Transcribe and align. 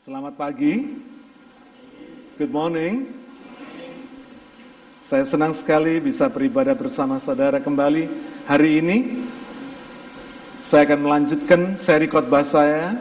Selamat 0.00 0.32
pagi. 0.32 0.96
Good 2.40 2.48
morning. 2.48 3.12
Saya 5.12 5.28
senang 5.28 5.60
sekali 5.60 6.00
bisa 6.00 6.24
beribadah 6.32 6.72
bersama 6.72 7.20
saudara 7.20 7.60
kembali 7.60 8.08
hari 8.48 8.80
ini. 8.80 8.96
Saya 10.72 10.88
akan 10.88 11.00
melanjutkan 11.04 11.84
seri 11.84 12.08
khotbah 12.08 12.48
saya. 12.48 12.96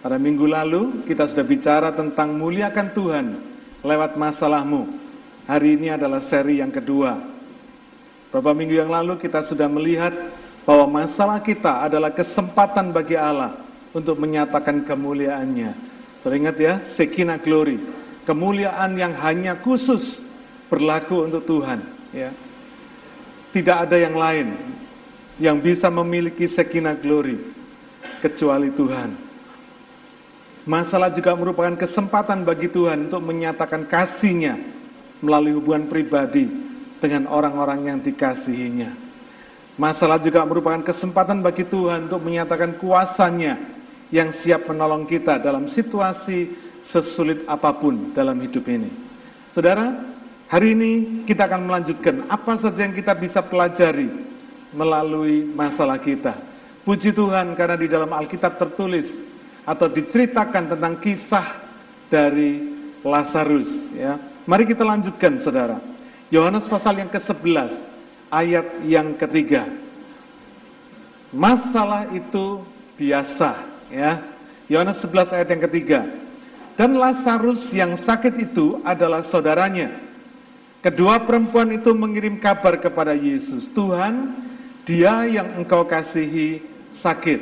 Pada 0.00 0.16
minggu 0.16 0.48
lalu 0.48 1.04
kita 1.04 1.28
sudah 1.28 1.44
bicara 1.44 1.92
tentang 1.92 2.40
muliakan 2.40 2.88
Tuhan 2.96 3.26
lewat 3.84 4.16
masalahmu. 4.16 4.96
Hari 5.44 5.76
ini 5.76 5.92
adalah 5.92 6.24
seri 6.32 6.64
yang 6.64 6.72
kedua. 6.72 7.20
Beberapa 8.32 8.56
minggu 8.56 8.80
yang 8.80 8.88
lalu 8.88 9.20
kita 9.20 9.44
sudah 9.44 9.68
melihat 9.68 10.16
bahwa 10.64 11.04
masalah 11.04 11.44
kita 11.44 11.84
adalah 11.84 12.16
kesempatan 12.16 12.96
bagi 12.96 13.12
Allah 13.12 13.71
untuk 13.92 14.16
menyatakan 14.18 14.84
kemuliaannya. 14.84 15.70
Teringat 16.24 16.56
ya, 16.58 16.74
Sekina 16.96 17.40
Glory. 17.40 17.78
Kemuliaan 18.24 18.94
yang 18.96 19.12
hanya 19.18 19.58
khusus 19.60 20.00
berlaku 20.70 21.28
untuk 21.28 21.44
Tuhan. 21.44 21.80
Ya. 22.14 22.30
Tidak 23.52 23.76
ada 23.88 23.96
yang 24.00 24.16
lain 24.16 24.48
yang 25.36 25.60
bisa 25.60 25.92
memiliki 25.92 26.48
Sekina 26.56 26.96
Glory 26.96 27.36
kecuali 28.24 28.72
Tuhan. 28.72 29.32
Masalah 30.62 31.10
juga 31.10 31.34
merupakan 31.34 31.74
kesempatan 31.74 32.46
bagi 32.46 32.70
Tuhan 32.70 33.10
untuk 33.10 33.18
menyatakan 33.18 33.82
kasihnya 33.90 34.54
melalui 35.18 35.58
hubungan 35.58 35.90
pribadi 35.90 36.46
dengan 37.02 37.26
orang-orang 37.26 37.90
yang 37.90 37.98
dikasihinya. 37.98 38.94
Masalah 39.74 40.22
juga 40.22 40.46
merupakan 40.46 40.86
kesempatan 40.86 41.42
bagi 41.42 41.66
Tuhan 41.66 42.06
untuk 42.06 42.22
menyatakan 42.22 42.78
kuasanya 42.78 43.81
yang 44.12 44.44
siap 44.44 44.68
menolong 44.68 45.08
kita 45.08 45.40
dalam 45.40 45.72
situasi 45.72 46.52
sesulit 46.92 47.48
apa 47.48 47.72
pun 47.80 48.12
dalam 48.12 48.36
hidup 48.44 48.68
ini. 48.68 48.92
Saudara, 49.56 50.12
hari 50.52 50.76
ini 50.76 50.92
kita 51.24 51.48
akan 51.48 51.64
melanjutkan 51.64 52.28
apa 52.28 52.60
saja 52.60 52.84
yang 52.84 52.92
kita 52.92 53.16
bisa 53.16 53.40
pelajari 53.40 54.12
melalui 54.76 55.48
masalah 55.48 55.96
kita. 55.96 56.36
Puji 56.84 57.16
Tuhan 57.16 57.56
karena 57.56 57.76
di 57.80 57.88
dalam 57.88 58.12
Alkitab 58.12 58.60
tertulis 58.60 59.08
atau 59.64 59.88
diceritakan 59.88 60.76
tentang 60.76 61.00
kisah 61.00 61.46
dari 62.12 62.68
Lazarus 63.00 63.96
ya. 63.96 64.44
Mari 64.44 64.68
kita 64.68 64.84
lanjutkan 64.84 65.40
Saudara. 65.40 65.80
Yohanes 66.28 66.68
pasal 66.68 67.00
yang 67.00 67.08
ke-11 67.08 67.70
ayat 68.28 68.66
yang 68.84 69.16
ketiga. 69.16 69.68
Masalah 71.32 72.12
itu 72.12 72.60
biasa 73.00 73.71
ya. 73.92 74.12
Yohanes 74.72 75.04
11 75.04 75.36
ayat 75.36 75.48
yang 75.52 75.62
ketiga. 75.68 76.00
Dan 76.80 76.96
Lazarus 76.96 77.68
yang 77.76 78.00
sakit 78.08 78.32
itu 78.40 78.80
adalah 78.80 79.28
saudaranya. 79.28 80.08
Kedua 80.80 81.22
perempuan 81.22 81.70
itu 81.76 81.92
mengirim 81.94 82.40
kabar 82.40 82.80
kepada 82.80 83.14
Yesus, 83.14 83.70
Tuhan, 83.76 84.34
dia 84.82 85.28
yang 85.30 85.62
engkau 85.62 85.86
kasihi 85.86 86.64
sakit. 87.04 87.40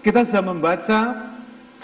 Kita 0.00 0.24
sudah 0.24 0.40
membaca 0.40 1.00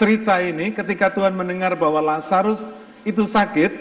cerita 0.01 0.41
ini 0.41 0.73
ketika 0.73 1.13
Tuhan 1.13 1.35
mendengar 1.37 1.77
bahwa 1.77 2.01
Lazarus 2.01 2.57
itu 3.05 3.27
sakit, 3.29 3.71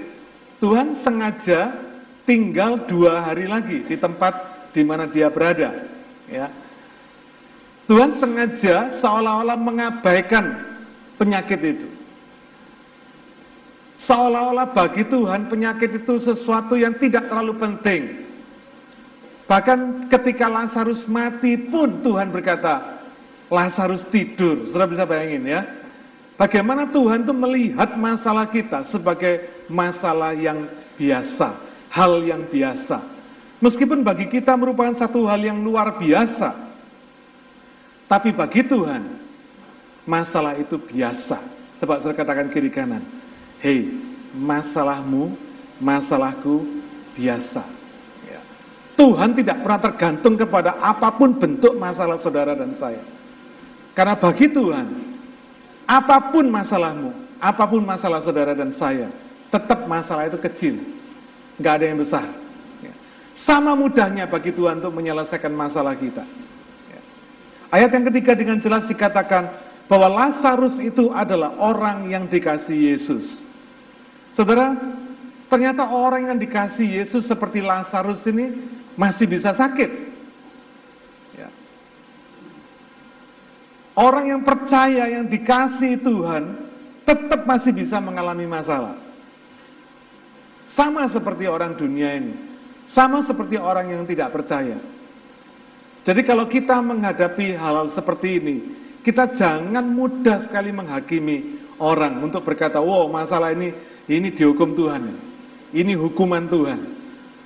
Tuhan 0.60 1.00
sengaja 1.00 1.80
tinggal 2.28 2.84
dua 2.84 3.24
hari 3.24 3.48
lagi 3.48 3.88
di 3.88 3.96
tempat 3.96 4.68
di 4.76 4.82
mana 4.84 5.08
dia 5.08 5.32
berada. 5.32 5.88
Ya. 6.28 6.63
Tuhan 7.84 8.16
sengaja 8.16 8.98
seolah-olah 9.04 9.58
mengabaikan 9.60 10.44
penyakit 11.20 11.60
itu. 11.60 11.88
Seolah-olah 14.04 14.72
bagi 14.72 15.04
Tuhan 15.08 15.48
penyakit 15.48 16.04
itu 16.04 16.20
sesuatu 16.24 16.76
yang 16.76 16.96
tidak 17.00 17.28
terlalu 17.28 17.56
penting. 17.56 18.02
Bahkan 19.44 20.08
ketika 20.08 20.48
Lazarus 20.48 21.04
mati 21.08 21.56
pun 21.68 22.00
Tuhan 22.00 22.32
berkata, 22.32 23.04
Lazarus 23.52 24.04
tidur. 24.08 24.72
Sudah 24.72 24.88
bisa 24.88 25.04
bayangin 25.04 25.44
ya. 25.44 25.60
Bagaimana 26.34 26.90
Tuhan 26.90 27.22
itu 27.22 27.34
melihat 27.36 27.94
masalah 27.94 28.50
kita 28.50 28.90
sebagai 28.90 29.64
masalah 29.70 30.34
yang 30.34 30.66
biasa, 30.98 31.48
hal 31.92 32.12
yang 32.26 32.48
biasa. 32.50 32.98
Meskipun 33.62 34.02
bagi 34.02 34.26
kita 34.26 34.58
merupakan 34.58 34.98
satu 34.98 35.30
hal 35.30 35.38
yang 35.40 35.62
luar 35.62 35.94
biasa, 35.94 36.73
tapi 38.04 38.36
bagi 38.36 38.64
Tuhan 38.68 39.02
masalah 40.04 40.60
itu 40.60 40.76
biasa. 40.76 41.38
Coba 41.80 42.00
saya 42.04 42.14
katakan 42.16 42.52
kiri 42.52 42.68
kanan. 42.68 43.02
Hei, 43.64 43.88
masalahmu, 44.36 45.32
masalahku 45.80 46.64
biasa. 47.16 47.64
Ya. 48.28 48.40
Tuhan 49.00 49.32
tidak 49.32 49.64
pernah 49.64 49.80
tergantung 49.80 50.34
kepada 50.36 50.76
apa 50.78 51.16
pun 51.16 51.40
bentuk 51.40 51.74
masalah 51.80 52.20
saudara 52.20 52.52
dan 52.52 52.76
saya. 52.76 53.02
Karena 53.96 54.18
bagi 54.18 54.50
Tuhan, 54.52 54.86
apa 55.86 56.34
pun 56.34 56.44
masalahmu, 56.50 57.40
apa 57.40 57.64
pun 57.64 57.82
masalah 57.86 58.20
saudara 58.20 58.52
dan 58.52 58.76
saya, 58.76 59.08
tetap 59.48 59.86
masalah 59.86 60.28
itu 60.28 60.38
kecil. 60.42 60.74
Nggak 61.56 61.74
ada 61.78 61.84
yang 61.86 61.98
besar. 62.02 62.26
Ya. 62.82 62.92
Sama 63.46 63.78
mudahnya 63.78 64.26
bagi 64.26 64.50
Tuhan 64.50 64.82
untuk 64.82 64.92
menyelesaikan 64.92 65.54
masalah 65.54 65.94
kita. 65.94 66.26
Ya. 67.74 67.82
Ayat 67.82 67.90
yang 67.90 68.06
ketiga 68.14 68.38
dengan 68.38 68.62
jelas 68.62 68.86
dikatakan 68.86 69.50
bahwa 69.90 70.06
Lazarus 70.06 70.78
itu 70.78 71.10
adalah 71.10 71.58
orang 71.58 72.06
yang 72.06 72.30
dikasih 72.30 72.94
Yesus. 72.94 73.24
Saudara, 74.38 74.78
ternyata 75.50 75.90
orang 75.90 76.30
yang 76.30 76.38
dikasih 76.38 76.86
Yesus 76.86 77.26
seperti 77.26 77.58
Lazarus 77.58 78.22
ini 78.30 78.70
masih 78.94 79.26
bisa 79.26 79.50
sakit. 79.58 80.14
Orang 83.94 84.26
yang 84.26 84.42
percaya, 84.42 85.06
yang 85.06 85.30
dikasih 85.30 86.02
Tuhan, 86.02 86.44
tetap 87.06 87.46
masih 87.46 87.70
bisa 87.70 88.02
mengalami 88.02 88.42
masalah. 88.42 88.98
Sama 90.74 91.06
seperti 91.14 91.46
orang 91.46 91.78
dunia 91.78 92.18
ini. 92.18 92.34
Sama 92.90 93.22
seperti 93.22 93.54
orang 93.54 93.94
yang 93.94 94.02
tidak 94.02 94.34
percaya. 94.34 94.82
Jadi 96.04 96.20
kalau 96.28 96.44
kita 96.44 96.76
menghadapi 96.84 97.56
hal-hal 97.56 97.88
seperti 97.96 98.28
ini, 98.36 98.56
kita 99.00 99.36
jangan 99.40 99.84
mudah 99.84 100.48
sekali 100.48 100.68
menghakimi 100.68 101.64
orang 101.80 102.20
untuk 102.20 102.44
berkata, 102.44 102.76
wow 102.76 103.08
masalah 103.08 103.56
ini, 103.56 103.72
ini 104.08 104.28
dihukum 104.36 104.76
Tuhan. 104.76 105.02
Ini 105.72 105.92
hukuman 105.96 106.44
Tuhan. 106.46 106.80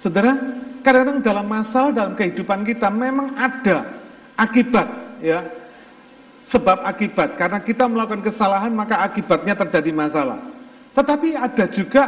Saudara, 0.03 0.35
kadang-kadang 0.83 1.23
dalam 1.23 1.47
masalah 1.47 1.91
dalam 1.95 2.15
kehidupan 2.19 2.67
kita 2.67 2.91
memang 2.91 3.35
ada 3.39 4.03
akibat 4.39 4.87
ya 5.23 5.43
sebab 6.51 6.83
akibat. 6.85 7.39
Karena 7.39 7.63
kita 7.63 7.87
melakukan 7.87 8.27
kesalahan 8.27 8.75
maka 8.75 9.01
akibatnya 9.03 9.55
terjadi 9.55 9.91
masalah. 9.95 10.39
Tetapi 10.99 11.35
ada 11.39 11.65
juga 11.73 12.05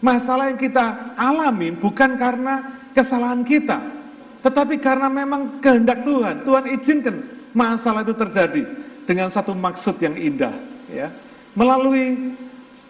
masalah 0.00 0.50
yang 0.50 0.60
kita 0.60 1.16
alami 1.16 1.76
bukan 1.76 2.16
karena 2.16 2.54
kesalahan 2.96 3.44
kita. 3.44 4.01
Tetapi 4.42 4.82
karena 4.82 5.06
memang 5.06 5.62
kehendak 5.62 6.02
Tuhan. 6.02 6.42
Tuhan 6.42 6.64
izinkan 6.78 7.16
masalah 7.54 8.02
itu 8.02 8.14
terjadi 8.18 8.62
dengan 9.06 9.30
satu 9.30 9.54
maksud 9.54 10.02
yang 10.02 10.18
indah. 10.18 10.54
Ya. 10.90 11.14
Melalui 11.54 12.34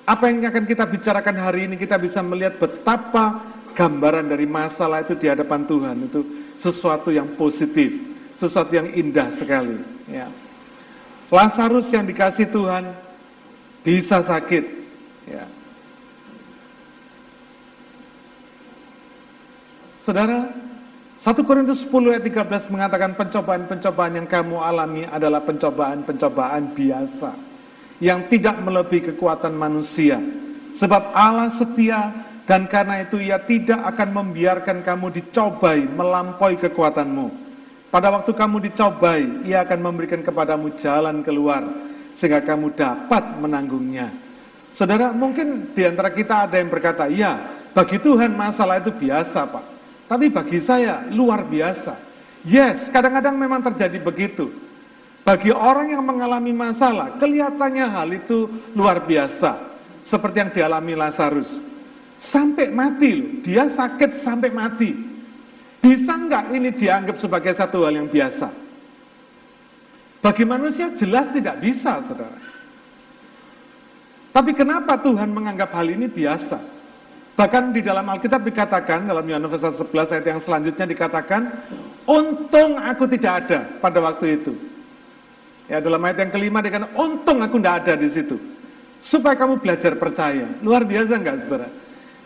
apa 0.08 0.32
yang 0.32 0.42
akan 0.48 0.64
kita 0.64 0.84
bicarakan 0.88 1.36
hari 1.38 1.68
ini 1.68 1.76
kita 1.76 2.00
bisa 2.00 2.24
melihat 2.24 2.58
betapa 2.58 3.54
gambaran 3.76 4.32
dari 4.32 4.48
masalah 4.48 5.04
itu 5.04 5.14
di 5.16 5.28
hadapan 5.28 5.64
Tuhan 5.68 5.96
itu 6.08 6.20
sesuatu 6.64 7.12
yang 7.12 7.36
positif, 7.36 7.90
sesuatu 8.40 8.72
yang 8.72 8.88
indah 8.92 9.36
sekali. 9.36 9.76
Ya. 10.08 10.32
Lazarus 11.32 11.88
yang 11.92 12.04
dikasih 12.04 12.48
Tuhan 12.48 12.92
bisa 13.84 14.24
sakit. 14.24 14.64
Ya. 15.28 15.44
Saudara, 20.02 20.50
1 21.22 21.38
Korintus 21.46 21.78
10 21.86 22.18
ayat 22.18 22.26
13 22.26 22.66
mengatakan 22.74 23.14
pencobaan-pencobaan 23.14 24.18
yang 24.18 24.26
kamu 24.26 24.58
alami 24.58 25.06
adalah 25.06 25.46
pencobaan-pencobaan 25.46 26.74
biasa 26.74 27.30
yang 28.02 28.26
tidak 28.26 28.58
melebihi 28.58 29.14
kekuatan 29.14 29.54
manusia. 29.54 30.18
Sebab 30.82 31.14
Allah 31.14 31.62
setia 31.62 32.00
dan 32.42 32.66
karena 32.66 33.06
itu 33.06 33.22
ia 33.22 33.38
tidak 33.46 33.78
akan 33.94 34.08
membiarkan 34.18 34.82
kamu 34.82 35.14
dicobai 35.22 35.86
melampaui 35.86 36.58
kekuatanmu. 36.58 37.54
Pada 37.94 38.10
waktu 38.10 38.34
kamu 38.34 38.72
dicobai, 38.72 39.46
ia 39.46 39.62
akan 39.62 39.78
memberikan 39.78 40.26
kepadamu 40.26 40.74
jalan 40.82 41.22
keluar, 41.22 41.60
sehingga 42.18 42.42
kamu 42.42 42.74
dapat 42.74 43.36
menanggungnya. 43.36 44.10
Saudara, 44.74 45.12
mungkin 45.12 45.76
di 45.76 45.84
antara 45.84 46.08
kita 46.10 46.48
ada 46.48 46.56
yang 46.56 46.72
berkata, 46.72 47.04
ya, 47.12 47.62
bagi 47.76 48.00
Tuhan 48.00 48.32
masalah 48.32 48.80
itu 48.80 48.96
biasa, 48.96 49.44
Pak. 49.44 49.81
Tapi 50.06 50.26
bagi 50.28 50.62
saya, 50.66 51.08
luar 51.10 51.46
biasa. 51.48 51.94
Yes, 52.42 52.90
kadang-kadang 52.90 53.38
memang 53.38 53.62
terjadi 53.62 54.02
begitu. 54.02 54.50
Bagi 55.22 55.54
orang 55.54 55.94
yang 55.94 56.02
mengalami 56.02 56.50
masalah, 56.50 57.14
kelihatannya 57.22 57.86
hal 57.86 58.08
itu 58.10 58.50
luar 58.74 59.06
biasa. 59.06 59.70
Seperti 60.10 60.36
yang 60.42 60.50
dialami 60.50 60.92
Lazarus. 60.98 61.50
Sampai 62.34 62.70
mati 62.74 63.10
loh, 63.14 63.28
dia 63.46 63.70
sakit 63.70 64.26
sampai 64.26 64.50
mati. 64.50 64.90
Bisa 65.82 66.14
nggak 66.14 66.54
ini 66.54 66.70
dianggap 66.74 67.16
sebagai 67.18 67.54
satu 67.58 67.86
hal 67.86 67.94
yang 67.98 68.10
biasa? 68.10 68.50
Bagi 70.22 70.44
manusia 70.46 70.94
jelas 71.02 71.34
tidak 71.34 71.58
bisa, 71.58 72.02
saudara. 72.06 72.38
Tapi 74.32 74.50
kenapa 74.54 74.98
Tuhan 75.02 75.34
menganggap 75.34 75.74
hal 75.74 75.86
ini 75.90 76.06
biasa? 76.06 76.81
Bahkan 77.32 77.72
di 77.72 77.80
dalam 77.80 78.04
Alkitab 78.04 78.44
dikatakan, 78.44 79.08
dalam 79.08 79.24
Yohanes 79.24 79.56
11 79.56 79.88
ayat 80.12 80.26
yang 80.28 80.40
selanjutnya 80.44 80.84
dikatakan, 80.84 81.42
untung 82.04 82.76
aku 82.76 83.08
tidak 83.08 83.32
ada 83.46 83.58
pada 83.80 83.98
waktu 84.04 84.42
itu. 84.42 84.52
Ya 85.64 85.80
dalam 85.80 86.04
ayat 86.04 86.28
yang 86.28 86.32
kelima 86.32 86.60
dikatakan, 86.60 86.92
untung 86.92 87.40
aku 87.40 87.56
tidak 87.56 87.74
ada 87.86 87.92
di 87.96 88.08
situ. 88.12 88.36
Supaya 89.08 89.34
kamu 89.34 89.64
belajar 89.64 89.96
percaya. 89.96 90.60
Luar 90.60 90.84
biasa 90.84 91.12
enggak 91.16 91.48
saudara? 91.48 91.68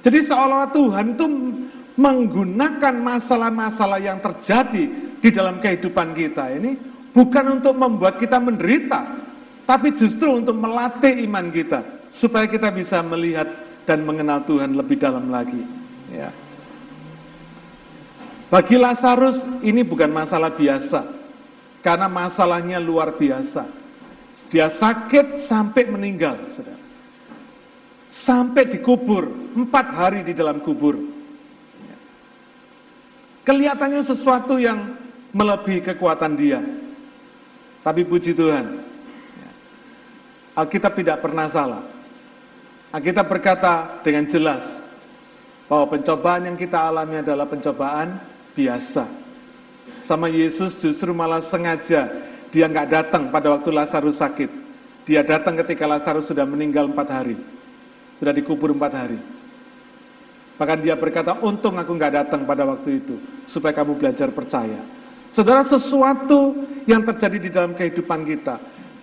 Jadi 0.02 0.18
seolah-olah 0.26 0.70
Tuhan 0.74 1.06
itu 1.14 1.26
menggunakan 1.96 2.94
masalah-masalah 3.00 3.98
yang 3.98 4.20
terjadi 4.20 4.84
di 5.18 5.28
dalam 5.32 5.58
kehidupan 5.64 6.12
kita 6.12 6.52
ini 6.52 6.76
bukan 7.16 7.58
untuk 7.58 7.72
membuat 7.72 8.20
kita 8.20 8.36
menderita, 8.36 9.00
tapi 9.64 9.96
justru 9.96 10.28
untuk 10.28 10.54
melatih 10.60 11.24
iman 11.24 11.48
kita 11.48 11.80
supaya 12.20 12.44
kita 12.44 12.68
bisa 12.70 13.00
melihat 13.00 13.48
dan 13.86 14.02
mengenal 14.02 14.42
Tuhan 14.44 14.74
lebih 14.74 14.98
dalam 14.98 15.30
lagi. 15.30 15.62
Ya. 16.10 16.34
Bagi 18.50 18.76
Lazarus 18.78 19.62
ini 19.62 19.82
bukan 19.86 20.10
masalah 20.10 20.54
biasa, 20.54 21.00
karena 21.82 22.06
masalahnya 22.10 22.78
luar 22.82 23.14
biasa. 23.14 23.86
Dia 24.50 24.78
sakit 24.78 25.50
sampai 25.50 25.90
meninggal, 25.90 26.54
saudara. 26.54 26.78
Sampai 28.22 28.70
dikubur, 28.70 29.54
empat 29.54 29.86
hari 29.94 30.20
di 30.22 30.34
dalam 30.34 30.62
kubur. 30.62 30.94
Ya. 31.82 31.96
Kelihatannya 33.46 34.02
sesuatu 34.06 34.58
yang 34.58 34.94
melebihi 35.34 35.82
kekuatan 35.82 36.32
dia. 36.38 36.62
Tapi 37.82 38.02
puji 38.06 38.34
Tuhan. 38.34 38.82
Alkitab 40.56 40.96
tidak 40.96 41.20
pernah 41.20 41.50
salah. 41.52 41.95
Alkitab 42.96 43.28
berkata 43.28 44.00
dengan 44.00 44.24
jelas 44.32 44.64
bahwa 45.68 45.92
pencobaan 45.92 46.48
yang 46.48 46.56
kita 46.56 46.80
alami 46.80 47.20
adalah 47.20 47.44
pencobaan 47.44 48.16
biasa. 48.56 49.04
Sama 50.08 50.32
Yesus 50.32 50.80
justru 50.80 51.12
malah 51.12 51.44
sengaja 51.52 52.08
dia 52.48 52.64
nggak 52.72 52.88
datang 52.88 53.28
pada 53.28 53.52
waktu 53.52 53.68
Lazarus 53.68 54.16
sakit. 54.16 54.48
Dia 55.04 55.20
datang 55.20 55.60
ketika 55.60 55.84
Lazarus 55.84 56.24
sudah 56.24 56.48
meninggal 56.48 56.88
empat 56.88 57.08
hari. 57.12 57.36
Sudah 58.16 58.32
dikubur 58.32 58.72
empat 58.72 58.92
hari. 58.96 59.20
Bahkan 60.56 60.78
dia 60.80 60.96
berkata, 60.96 61.36
untung 61.44 61.76
aku 61.76 61.92
nggak 61.92 62.16
datang 62.16 62.48
pada 62.48 62.64
waktu 62.64 63.04
itu. 63.04 63.20
Supaya 63.52 63.76
kamu 63.76 64.00
belajar 64.00 64.32
percaya. 64.32 64.80
Saudara, 65.36 65.68
sesuatu 65.68 66.64
yang 66.88 67.04
terjadi 67.04 67.38
di 67.44 67.50
dalam 67.52 67.76
kehidupan 67.76 68.24
kita. 68.24 68.56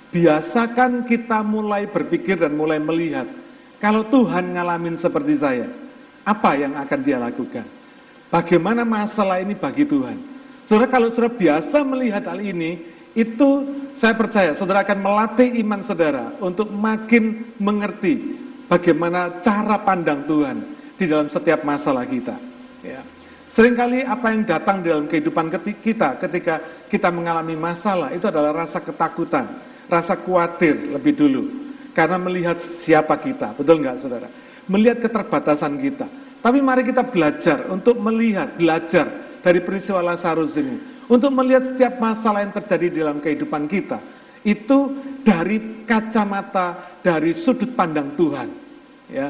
Biasakan 0.09 1.05
kita 1.05 1.45
mulai 1.45 1.85
berpikir 1.93 2.41
dan 2.41 2.57
mulai 2.57 2.81
melihat. 2.81 3.42
Kalau 3.83 4.07
Tuhan 4.07 4.55
ngalamin 4.55 4.95
seperti 5.03 5.35
saya, 5.43 5.67
apa 6.23 6.55
yang 6.55 6.79
akan 6.79 6.99
dia 7.03 7.19
lakukan? 7.19 7.67
Bagaimana 8.31 8.87
masalah 8.87 9.43
ini 9.43 9.59
bagi 9.59 9.83
Tuhan? 9.83 10.15
Saudara, 10.71 10.87
kalau 10.87 11.11
saudara 11.11 11.35
biasa 11.35 11.83
melihat 11.83 12.23
hal 12.31 12.39
ini, 12.39 12.79
itu 13.11 13.49
saya 13.99 14.15
percaya 14.15 14.55
saudara 14.55 14.87
akan 14.87 15.03
melatih 15.03 15.51
iman 15.59 15.83
saudara 15.83 16.31
untuk 16.39 16.71
makin 16.71 17.53
mengerti 17.59 18.39
bagaimana 18.71 19.43
cara 19.43 19.83
pandang 19.83 20.25
Tuhan 20.31 20.57
di 20.95 21.03
dalam 21.03 21.27
setiap 21.27 21.67
masalah 21.67 22.07
kita. 22.07 22.39
Ya. 22.81 23.03
Seringkali 23.53 24.07
apa 24.07 24.33
yang 24.33 24.47
datang 24.49 24.81
dalam 24.81 25.05
kehidupan 25.11 25.51
kita 25.83 26.23
ketika 26.23 26.87
kita 26.87 27.11
mengalami 27.13 27.53
masalah 27.53 28.09
itu 28.15 28.25
adalah 28.25 28.65
rasa 28.65 28.81
ketakutan, 28.81 29.59
rasa 29.91 30.17
khawatir 30.23 30.89
lebih 30.89 31.13
dulu. 31.13 31.62
Karena 31.93 32.17
melihat 32.17 32.57
siapa 32.85 33.21
kita, 33.21 33.53
betul 33.53 33.81
nggak 33.81 34.01
saudara? 34.01 34.29
Melihat 34.65 35.05
keterbatasan 35.05 35.77
kita. 35.77 36.07
Tapi 36.41 36.59
mari 36.59 36.83
kita 36.83 37.07
belajar 37.07 37.69
untuk 37.69 37.95
melihat, 38.01 38.57
belajar 38.57 39.39
dari 39.45 39.61
peristiwa 39.61 40.01
Lazarus 40.01 40.51
ini. 40.57 41.05
Untuk 41.07 41.29
melihat 41.31 41.75
setiap 41.75 42.01
masalah 42.01 42.41
yang 42.41 42.53
terjadi 42.55 43.05
dalam 43.05 43.21
kehidupan 43.21 43.69
kita. 43.69 44.01
Itu 44.43 44.99
dari 45.23 45.85
kacamata, 45.87 46.99
dari 46.99 47.45
sudut 47.45 47.77
pandang 47.77 48.17
Tuhan. 48.19 48.49
Ya, 49.07 49.27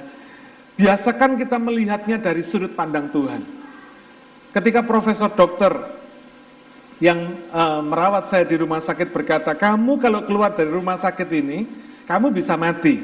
Biasakan 0.73 1.37
kita 1.37 1.61
melihatnya 1.61 2.17
dari 2.17 2.49
sudut 2.49 2.73
pandang 2.73 3.13
Tuhan. 3.13 3.45
Ketika 4.49 4.81
profesor 4.81 5.29
dokter 5.37 5.69
yang 6.97 7.49
uh, 7.53 7.81
merawat 7.85 8.33
saya 8.33 8.45
di 8.49 8.57
rumah 8.57 8.81
sakit 8.81 9.13
berkata, 9.13 9.53
kamu 9.53 10.01
kalau 10.01 10.25
keluar 10.25 10.57
dari 10.57 10.73
rumah 10.73 10.97
sakit 10.97 11.29
ini, 11.29 11.59
kamu 12.03 12.35
bisa 12.35 12.53
mati. 12.59 12.99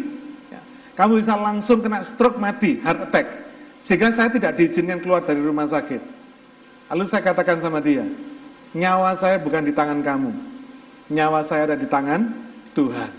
Ya. 0.51 0.61
Kamu 0.99 1.23
bisa 1.23 1.35
langsung 1.39 1.79
kena 1.79 2.03
stroke 2.15 2.39
mati, 2.39 2.79
heart 2.83 3.09
attack. 3.09 3.27
Sehingga 3.87 4.13
saya 4.13 4.29
tidak 4.29 4.59
diizinkan 4.59 5.01
keluar 5.01 5.23
dari 5.25 5.41
rumah 5.41 5.65
sakit. 5.65 6.01
Lalu 6.89 7.05
saya 7.09 7.21
katakan 7.21 7.61
sama 7.61 7.79
dia, 7.79 8.05
nyawa 8.73 9.17
saya 9.21 9.37
bukan 9.41 9.65
di 9.65 9.73
tangan 9.73 10.01
kamu. 10.01 10.31
Nyawa 11.09 11.45
saya 11.49 11.73
ada 11.73 11.77
di 11.77 11.89
tangan 11.89 12.21
Tuhan. 12.73 13.11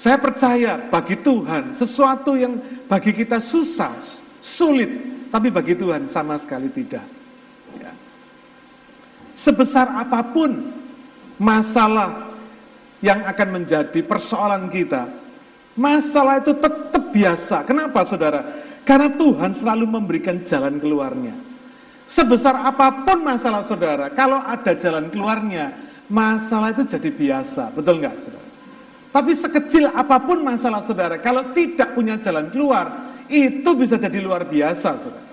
Saya 0.00 0.16
percaya 0.16 0.88
bagi 0.88 1.20
Tuhan 1.20 1.76
sesuatu 1.76 2.32
yang 2.32 2.56
bagi 2.88 3.12
kita 3.12 3.36
susah, 3.52 4.00
sulit, 4.56 4.88
tapi 5.28 5.52
bagi 5.52 5.76
Tuhan 5.76 6.08
sama 6.10 6.40
sekali 6.40 6.72
tidak. 6.72 7.04
Ya. 7.76 7.92
Sebesar 9.44 9.86
apa 10.00 10.24
pun 10.32 10.72
masalah 11.36 12.29
yang 13.00 13.24
akan 13.24 13.48
menjadi 13.60 14.00
persoalan 14.04 14.68
kita, 14.68 15.08
masalah 15.76 16.44
itu 16.44 16.52
tetap 16.56 17.04
biasa. 17.12 17.56
Kenapa 17.64 18.04
saudara? 18.08 18.40
Karena 18.84 19.12
Tuhan 19.16 19.60
selalu 19.60 19.84
memberikan 19.88 20.44
jalan 20.48 20.80
keluarnya. 20.80 21.36
Sebesar 22.12 22.66
apa 22.66 23.06
pun 23.06 23.22
masalah 23.22 23.64
saudara, 23.70 24.10
kalau 24.12 24.42
ada 24.42 24.74
jalan 24.80 25.08
keluarnya, 25.14 25.92
masalah 26.10 26.74
itu 26.74 26.84
jadi 26.90 27.10
biasa. 27.14 27.70
Betul 27.70 28.02
nggak 28.02 28.16
saudara? 28.26 28.48
Tapi 29.10 29.32
sekecil 29.42 29.90
apa 29.90 30.22
pun 30.22 30.42
masalah 30.42 30.86
saudara, 30.86 31.18
kalau 31.22 31.54
tidak 31.54 31.94
punya 31.94 32.18
jalan 32.22 32.50
keluar, 32.50 33.16
itu 33.30 33.70
bisa 33.78 33.94
jadi 33.94 34.18
luar 34.18 34.46
biasa 34.50 34.90
saudara. 35.02 35.28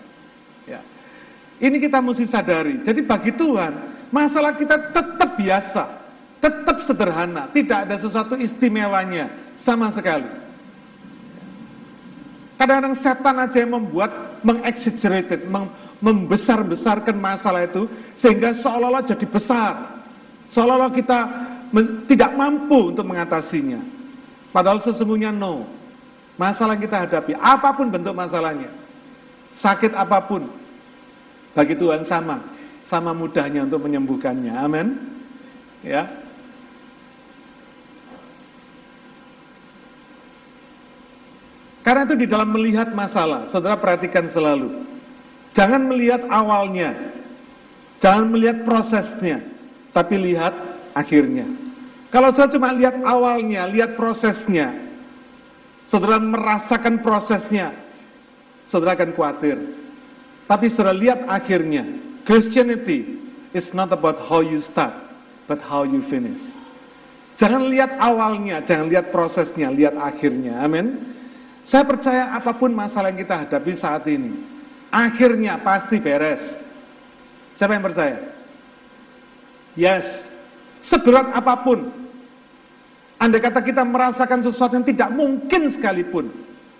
Ini 1.57 1.81
kita 1.81 1.97
mesti 1.97 2.29
sadari. 2.29 2.85
Jadi 2.85 3.01
bagi 3.01 3.33
Tuhan, 3.33 4.05
masalah 4.13 4.53
kita 4.61 4.93
tetap 4.93 5.33
biasa, 5.41 6.06
tetap 6.47 6.87
sederhana, 6.87 7.51
tidak 7.51 7.83
ada 7.83 7.95
sesuatu 7.99 8.39
istimewanya 8.39 9.27
sama 9.67 9.91
sekali. 9.91 10.47
Kadang-kadang 12.57 12.95
setan 13.05 13.35
aja 13.37 13.57
yang 13.61 13.75
membuat 13.75 14.41
mengexaggerated, 14.41 15.45
membesar-besarkan 16.01 17.13
masalah 17.19 17.69
itu 17.69 17.85
sehingga 18.17 18.57
seolah-olah 18.65 19.05
jadi 19.05 19.25
besar. 19.29 19.73
Seolah-olah 20.55 20.89
kita 20.95 21.19
tidak 22.09 22.31
mampu 22.33 22.95
untuk 22.95 23.05
mengatasinya. 23.05 23.83
Padahal 24.49 24.81
sesungguhnya 24.81 25.29
no. 25.29 25.69
Masalah 26.37 26.77
yang 26.77 26.85
kita 26.85 26.97
hadapi, 27.05 27.33
apa 27.37 27.69
pun 27.73 27.89
bentuk 27.89 28.13
masalahnya. 28.13 28.69
Sakit 29.57 29.89
apa 29.97 30.21
pun, 30.29 30.45
bagi 31.57 31.73
Tuhan 31.73 32.05
sama, 32.05 32.45
sama 32.93 33.09
mudahnya 33.09 33.65
untuk 33.65 33.81
menyembuhkannya. 33.81 34.53
Amin. 34.53 34.87
Ya. 35.81 36.26
Karena 41.87 42.03
itu 42.03 42.19
di 42.19 42.27
dalam 42.27 42.51
melihat 42.51 42.91
masalah, 42.91 43.47
saudara 43.47 43.79
perhatikan 43.79 44.27
selalu. 44.35 44.83
Jangan 45.55 45.87
melihat 45.87 46.19
awalnya, 46.27 47.15
jangan 48.03 48.27
melihat 48.27 48.67
prosesnya, 48.67 49.39
tapi 49.95 50.19
lihat 50.19 50.51
akhirnya. 50.91 51.47
Kalau 52.11 52.35
saya 52.35 52.51
cuma 52.51 52.75
lihat 52.75 52.99
awalnya, 53.07 53.71
lihat 53.71 53.95
prosesnya, 53.95 54.75
saudara 55.87 56.19
merasakan 56.19 56.99
prosesnya, 56.99 57.71
saudara 58.67 58.99
akan 58.99 59.15
khawatir. 59.15 59.55
Tapi 60.43 60.75
saudara 60.75 60.91
lihat 60.91 61.23
akhirnya, 61.23 61.87
Christianity 62.27 63.15
is 63.55 63.63
not 63.71 63.95
about 63.95 64.27
how 64.27 64.43
you 64.43 64.59
start, 64.75 64.91
but 65.47 65.63
how 65.63 65.87
you 65.87 66.03
finish. 66.11 66.51
Jangan 67.39 67.71
lihat 67.71 67.95
awalnya, 67.95 68.59
jangan 68.67 68.91
lihat 68.91 69.15
prosesnya, 69.15 69.71
lihat 69.71 69.95
akhirnya. 69.95 70.59
Amin. 70.59 71.15
Saya 71.67 71.83
percaya 71.83 72.31
apa 72.31 72.55
pun 72.55 72.71
masalah 72.71 73.11
yang 73.11 73.19
kita 73.27 73.43
hadapi 73.43 73.75
saat 73.79 74.07
ini, 74.07 74.39
akhirnya 74.87 75.59
pasti 75.59 75.99
beres. 75.99 76.39
Siapa 77.59 77.75
yang 77.75 77.85
percaya? 77.85 78.17
Yes. 79.75 80.05
seberat 80.87 81.35
apa 81.35 81.67
pun. 81.67 81.91
Andai 83.19 83.43
kata 83.43 83.59
kita 83.65 83.83
merasakan 83.83 84.45
sesuatu 84.45 84.77
yang 84.77 84.87
tidak 84.87 85.09
mungkin 85.11 85.73
sekalipun, 85.75 86.31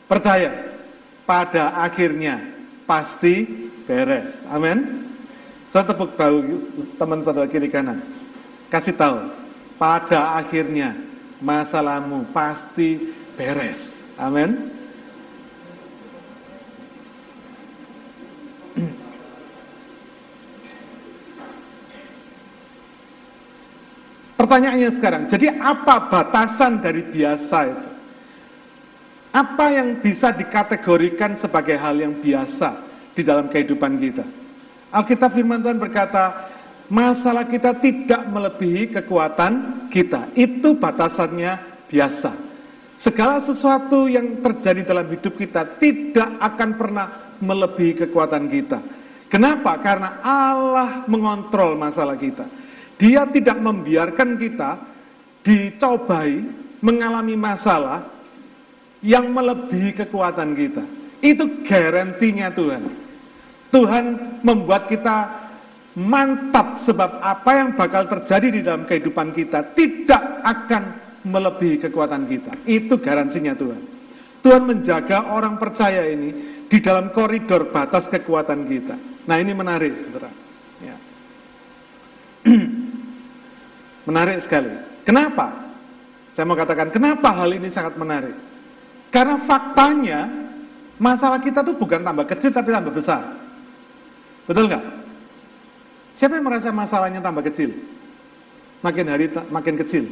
percaya, 0.07 0.79
pada 1.27 1.81
akhirnya 1.83 2.39
pasti 2.87 3.67
beres. 3.83 4.37
Amin. 4.47 5.11
Saya 5.73 5.83
tepuk 5.91 6.15
tahu 6.15 6.37
teman 6.95 7.25
saudara 7.27 7.49
kiri 7.51 7.67
kanan. 7.67 7.99
Kasih 8.71 8.95
tahu, 8.95 9.33
pada 9.75 10.39
akhirnya 10.39 10.95
masalahmu 11.43 12.31
pasti 12.31 13.11
beres. 13.35 13.81
Amin. 14.15 14.76
Pertanyaannya 24.37 25.01
sekarang, 25.01 25.23
jadi 25.33 25.57
apa 25.57 26.13
batasan 26.13 26.77
dari 26.77 27.01
biasa 27.09 27.57
itu? 27.73 27.87
Apa 29.33 29.65
yang 29.73 29.97
bisa 29.99 30.29
dikategorikan 30.29 31.41
sebagai 31.41 31.75
hal 31.75 31.97
yang 31.97 32.21
biasa 32.21 32.69
di 33.17 33.25
dalam 33.25 33.49
kehidupan 33.49 33.97
kita? 33.97 34.23
Alkitab 34.93 35.33
firman 35.33 35.65
Tuhan 35.65 35.81
berkata, 35.81 36.53
masalah 36.87 37.49
kita 37.49 37.75
tidak 37.81 38.23
melebihi 38.29 38.93
kekuatan 38.93 39.53
kita. 39.89 40.31
Itu 40.37 40.77
batasannya 40.77 41.85
biasa. 41.89 42.31
Segala 43.03 43.45
sesuatu 43.45 44.09
yang 44.09 44.41
terjadi 44.41 44.85
dalam 44.85 45.05
hidup 45.11 45.37
kita 45.37 45.77
tidak 45.77 46.29
akan 46.41 46.69
pernah 46.77 47.07
melebihi 47.37 48.05
kekuatan 48.05 48.49
kita. 48.49 48.79
Kenapa? 49.27 49.77
Karena 49.83 50.23
Allah 50.23 51.03
mengontrol 51.05 51.77
masalah 51.77 52.15
kita. 52.15 52.66
Dia 52.97 53.29
tidak 53.29 53.57
membiarkan 53.61 54.41
kita 54.41 54.69
dicobai 55.45 56.41
mengalami 56.81 57.37
masalah 57.37 58.09
yang 59.05 59.29
melebihi 59.29 59.93
kekuatan 60.05 60.57
kita. 60.57 60.83
Itu 61.21 61.65
garantinya 61.65 62.49
Tuhan. 62.53 62.83
Tuhan 63.73 64.05
membuat 64.41 64.89
kita 64.89 65.47
mantap 65.97 66.85
sebab 66.85 67.21
apa 67.21 67.51
yang 67.57 67.69
bakal 67.73 68.05
terjadi 68.05 68.47
di 68.53 68.61
dalam 68.61 68.85
kehidupan 68.85 69.33
kita 69.33 69.73
tidak 69.73 70.23
akan 70.45 70.83
melebihi 71.25 71.81
kekuatan 71.89 72.29
kita. 72.29 72.53
Itu 72.69 73.01
garansinya 73.01 73.57
Tuhan. 73.57 73.81
Tuhan 74.45 74.63
menjaga 74.63 75.33
orang 75.33 75.57
percaya 75.57 76.05
ini 76.07 76.61
di 76.69 76.77
dalam 76.79 77.09
koridor 77.11 77.73
batas 77.73 78.05
kekuatan 78.07 78.69
kita. 78.69 78.95
Nah 79.27 79.37
ini 79.41 79.51
menarik, 79.51 79.93
saudara. 80.05 80.31
Ya. 80.79 80.95
Menarik 84.07 84.47
sekali. 84.47 84.71
Kenapa? 85.03 85.67
Saya 86.31 86.47
mau 86.47 86.55
katakan, 86.55 86.95
kenapa 86.95 87.35
hal 87.35 87.51
ini 87.51 87.67
sangat 87.75 87.99
menarik? 87.99 88.33
Karena 89.11 89.43
faktanya, 89.43 90.19
masalah 90.95 91.43
kita 91.43 91.59
tuh 91.59 91.75
bukan 91.75 92.07
tambah 92.07 92.23
kecil 92.23 92.55
tapi 92.55 92.71
tambah 92.71 92.95
besar. 92.95 93.35
Betul 94.47 94.71
nggak? 94.71 94.85
Siapa 96.23 96.39
yang 96.39 96.47
merasa 96.47 96.71
masalahnya 96.71 97.19
tambah 97.19 97.43
kecil? 97.51 97.75
Makin 98.79 99.05
hari 99.11 99.25
makin 99.51 99.75
kecil. 99.75 100.05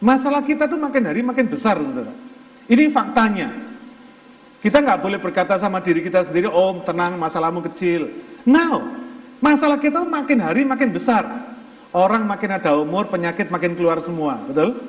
Masalah 0.00 0.42
kita 0.42 0.64
tuh 0.66 0.80
makin 0.80 1.12
hari 1.12 1.20
makin 1.20 1.46
besar, 1.52 1.76
saudara. 1.76 2.14
Ini 2.72 2.88
faktanya. 2.90 3.48
Kita 4.62 4.78
nggak 4.78 5.02
boleh 5.02 5.18
berkata 5.18 5.58
sama 5.58 5.82
diri 5.82 6.06
kita 6.06 6.30
sendiri, 6.30 6.48
oh 6.48 6.80
tenang, 6.86 7.18
masalahmu 7.18 7.60
kecil. 7.74 8.06
Now, 8.46 8.96
masalah 9.42 9.76
kita 9.82 10.06
makin 10.06 10.38
hari 10.40 10.62
makin 10.62 10.94
besar. 10.94 11.51
Orang 11.92 12.24
makin 12.24 12.56
ada 12.56 12.72
umur, 12.80 13.12
penyakit 13.12 13.52
makin 13.52 13.76
keluar 13.76 14.00
semua, 14.00 14.40
betul? 14.48 14.80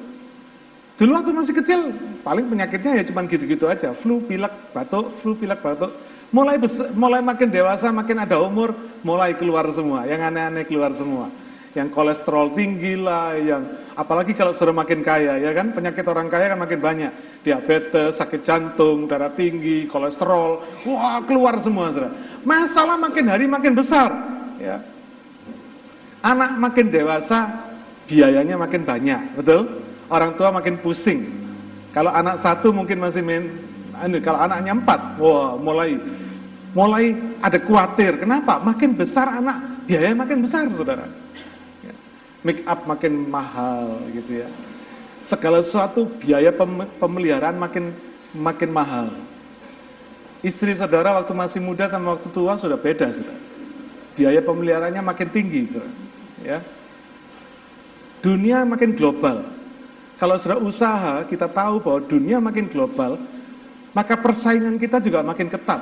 Dulu 0.95 1.11
waktu 1.19 1.31
masih 1.35 1.55
kecil, 1.59 1.79
paling 2.23 2.47
penyakitnya 2.47 3.01
ya 3.01 3.03
cuma 3.03 3.27
gitu-gitu 3.27 3.67
aja, 3.67 3.91
flu, 3.99 4.23
pilek, 4.23 4.71
batuk, 4.71 5.19
flu, 5.19 5.35
pilek, 5.35 5.59
batuk. 5.59 5.91
Mulai 6.31 6.55
besar, 6.55 6.95
mulai 6.95 7.19
makin 7.19 7.51
dewasa, 7.51 7.91
makin 7.91 8.23
ada 8.23 8.39
umur, 8.39 8.71
mulai 9.03 9.35
keluar 9.35 9.67
semua, 9.75 10.07
yang 10.07 10.23
aneh-aneh 10.23 10.63
keluar 10.63 10.95
semua. 10.95 11.27
Yang 11.75 11.91
kolesterol 11.91 12.53
tinggi 12.55 12.93
lah, 12.95 13.35
yang 13.35 13.91
apalagi 13.97 14.37
kalau 14.37 14.55
sudah 14.55 14.71
makin 14.71 15.03
kaya, 15.03 15.43
ya 15.43 15.51
kan? 15.51 15.75
Penyakit 15.75 16.05
orang 16.07 16.31
kaya 16.31 16.55
kan 16.55 16.61
makin 16.61 16.79
banyak. 16.79 17.11
Diabetes, 17.43 18.15
sakit 18.15 18.47
jantung, 18.47 19.11
darah 19.11 19.35
tinggi, 19.35 19.91
kolesterol, 19.91 20.85
wah 20.87 21.19
keluar 21.27 21.59
semua. 21.65 21.91
Masalah 22.47 22.95
makin 22.95 23.25
hari 23.27 23.43
makin 23.49 23.73
besar, 23.75 24.09
ya 24.61 24.92
Anak 26.23 26.55
makin 26.55 26.87
dewasa, 26.87 27.39
biayanya 28.07 28.55
makin 28.55 28.87
banyak, 28.87 29.35
betul? 29.35 29.83
Orang 30.07 30.39
tua 30.39 30.55
makin 30.55 30.79
pusing. 30.79 31.43
Kalau 31.91 32.15
anak 32.15 32.39
satu 32.39 32.71
mungkin 32.71 33.03
masih 33.03 33.19
main, 33.19 33.59
anu, 33.99 34.23
kalau 34.23 34.39
anaknya 34.39 34.71
empat, 34.71 35.19
wah 35.19 35.59
mulai 35.59 35.99
mulai 36.71 37.11
ada 37.43 37.59
khawatir. 37.59 38.23
Kenapa? 38.23 38.55
Makin 38.63 38.95
besar 38.95 39.35
anak, 39.35 39.83
biaya 39.83 40.15
makin 40.15 40.47
besar, 40.47 40.63
saudara. 40.71 41.11
Ya. 41.83 41.93
Make 42.47 42.63
up 42.71 42.87
makin 42.87 43.27
mahal, 43.27 44.07
gitu 44.15 44.47
ya. 44.47 44.49
Segala 45.27 45.59
sesuatu 45.67 46.07
biaya 46.23 46.55
pemeliharaan 47.03 47.59
makin 47.59 47.91
makin 48.31 48.71
mahal. 48.71 49.11
Istri 50.39 50.79
saudara 50.79 51.19
waktu 51.19 51.35
masih 51.35 51.59
muda 51.59 51.91
sama 51.91 52.15
waktu 52.15 52.31
tua 52.31 52.55
sudah 52.63 52.79
beda, 52.79 53.11
saudara. 53.11 53.43
Biaya 54.15 54.39
pemeliharaannya 54.39 55.03
makin 55.03 55.27
tinggi, 55.35 55.67
saudara 55.67 56.02
ya. 56.41 56.63
Dunia 58.23 58.63
makin 58.63 58.95
global. 58.95 59.43
Kalau 60.15 60.39
sudah 60.39 60.55
usaha, 60.63 61.13
kita 61.27 61.51
tahu 61.51 61.83
bahwa 61.83 61.99
dunia 62.07 62.39
makin 62.39 62.71
global, 62.71 63.19
maka 63.91 64.15
persaingan 64.15 64.79
kita 64.79 65.03
juga 65.03 65.19
makin 65.19 65.51
ketat. 65.51 65.81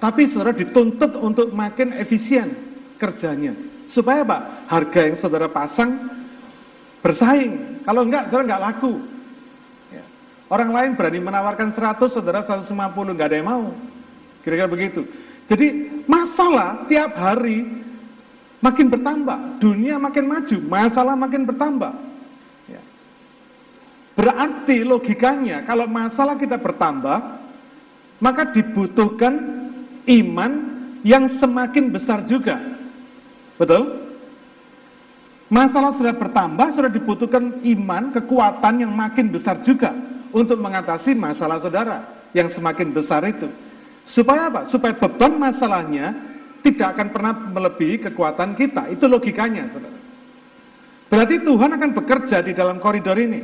Tapi 0.00 0.32
saudara 0.32 0.56
dituntut 0.56 1.12
untuk 1.20 1.52
makin 1.52 1.92
efisien 2.00 2.54
kerjanya. 2.96 3.52
Supaya 3.92 4.24
apa? 4.24 4.38
Harga 4.70 5.00
yang 5.04 5.16
saudara 5.20 5.52
pasang 5.52 6.08
bersaing. 7.04 7.82
Kalau 7.84 8.06
enggak, 8.06 8.30
saudara 8.30 8.46
enggak 8.46 8.64
laku. 8.64 8.92
Ya. 9.92 10.04
Orang 10.48 10.70
lain 10.72 10.96
berani 10.96 11.18
menawarkan 11.20 11.74
100, 11.76 12.14
saudara 12.14 12.46
150, 12.46 12.72
enggak 13.12 13.28
ada 13.28 13.36
yang 13.36 13.48
mau. 13.48 13.64
Kira-kira 14.46 14.70
begitu. 14.70 15.02
Jadi 15.48 15.66
masalah 16.04 16.84
tiap 16.86 17.12
hari 17.16 17.87
makin 18.58 18.86
bertambah, 18.90 19.62
dunia 19.62 19.96
makin 19.98 20.24
maju, 20.26 20.56
masalah 20.66 21.14
makin 21.14 21.42
bertambah. 21.46 21.92
Ya. 22.66 22.82
Berarti 24.18 24.82
logikanya 24.82 25.62
kalau 25.62 25.86
masalah 25.86 26.34
kita 26.34 26.58
bertambah, 26.58 27.18
maka 28.18 28.50
dibutuhkan 28.50 29.34
iman 30.06 30.52
yang 31.06 31.38
semakin 31.38 31.94
besar 31.94 32.26
juga. 32.26 32.58
Betul? 33.58 34.10
Masalah 35.48 35.96
sudah 35.96 36.12
bertambah, 36.12 36.76
sudah 36.76 36.92
dibutuhkan 36.92 37.64
iman, 37.64 38.12
kekuatan 38.12 38.84
yang 38.84 38.92
makin 38.92 39.32
besar 39.32 39.64
juga 39.64 39.96
untuk 40.28 40.60
mengatasi 40.60 41.16
masalah 41.16 41.56
saudara 41.64 42.28
yang 42.36 42.52
semakin 42.52 42.92
besar 42.92 43.24
itu. 43.24 43.48
Supaya 44.12 44.52
apa? 44.52 44.68
Supaya 44.68 44.92
beban 44.96 45.40
masalahnya 45.40 46.27
tidak 46.68 46.96
akan 46.96 47.08
pernah 47.08 47.32
melebihi 47.32 47.96
kekuatan 48.10 48.52
kita. 48.54 48.92
Itu 48.92 49.08
logikanya, 49.08 49.72
saudara. 49.72 49.98
Berarti 51.08 51.40
Tuhan 51.40 51.70
akan 51.72 51.90
bekerja 51.96 52.44
di 52.44 52.52
dalam 52.52 52.76
koridor 52.76 53.16
ini. 53.16 53.40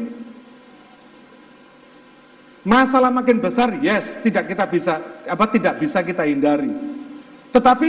Masalah 2.64 3.12
makin 3.12 3.44
besar, 3.44 3.76
yes, 3.80 4.24
tidak 4.24 4.48
kita 4.48 4.64
bisa 4.68 4.94
apa 5.28 5.44
tidak 5.52 5.80
bisa 5.80 6.00
kita 6.00 6.24
hindari. 6.24 6.72
Tetapi 7.52 7.88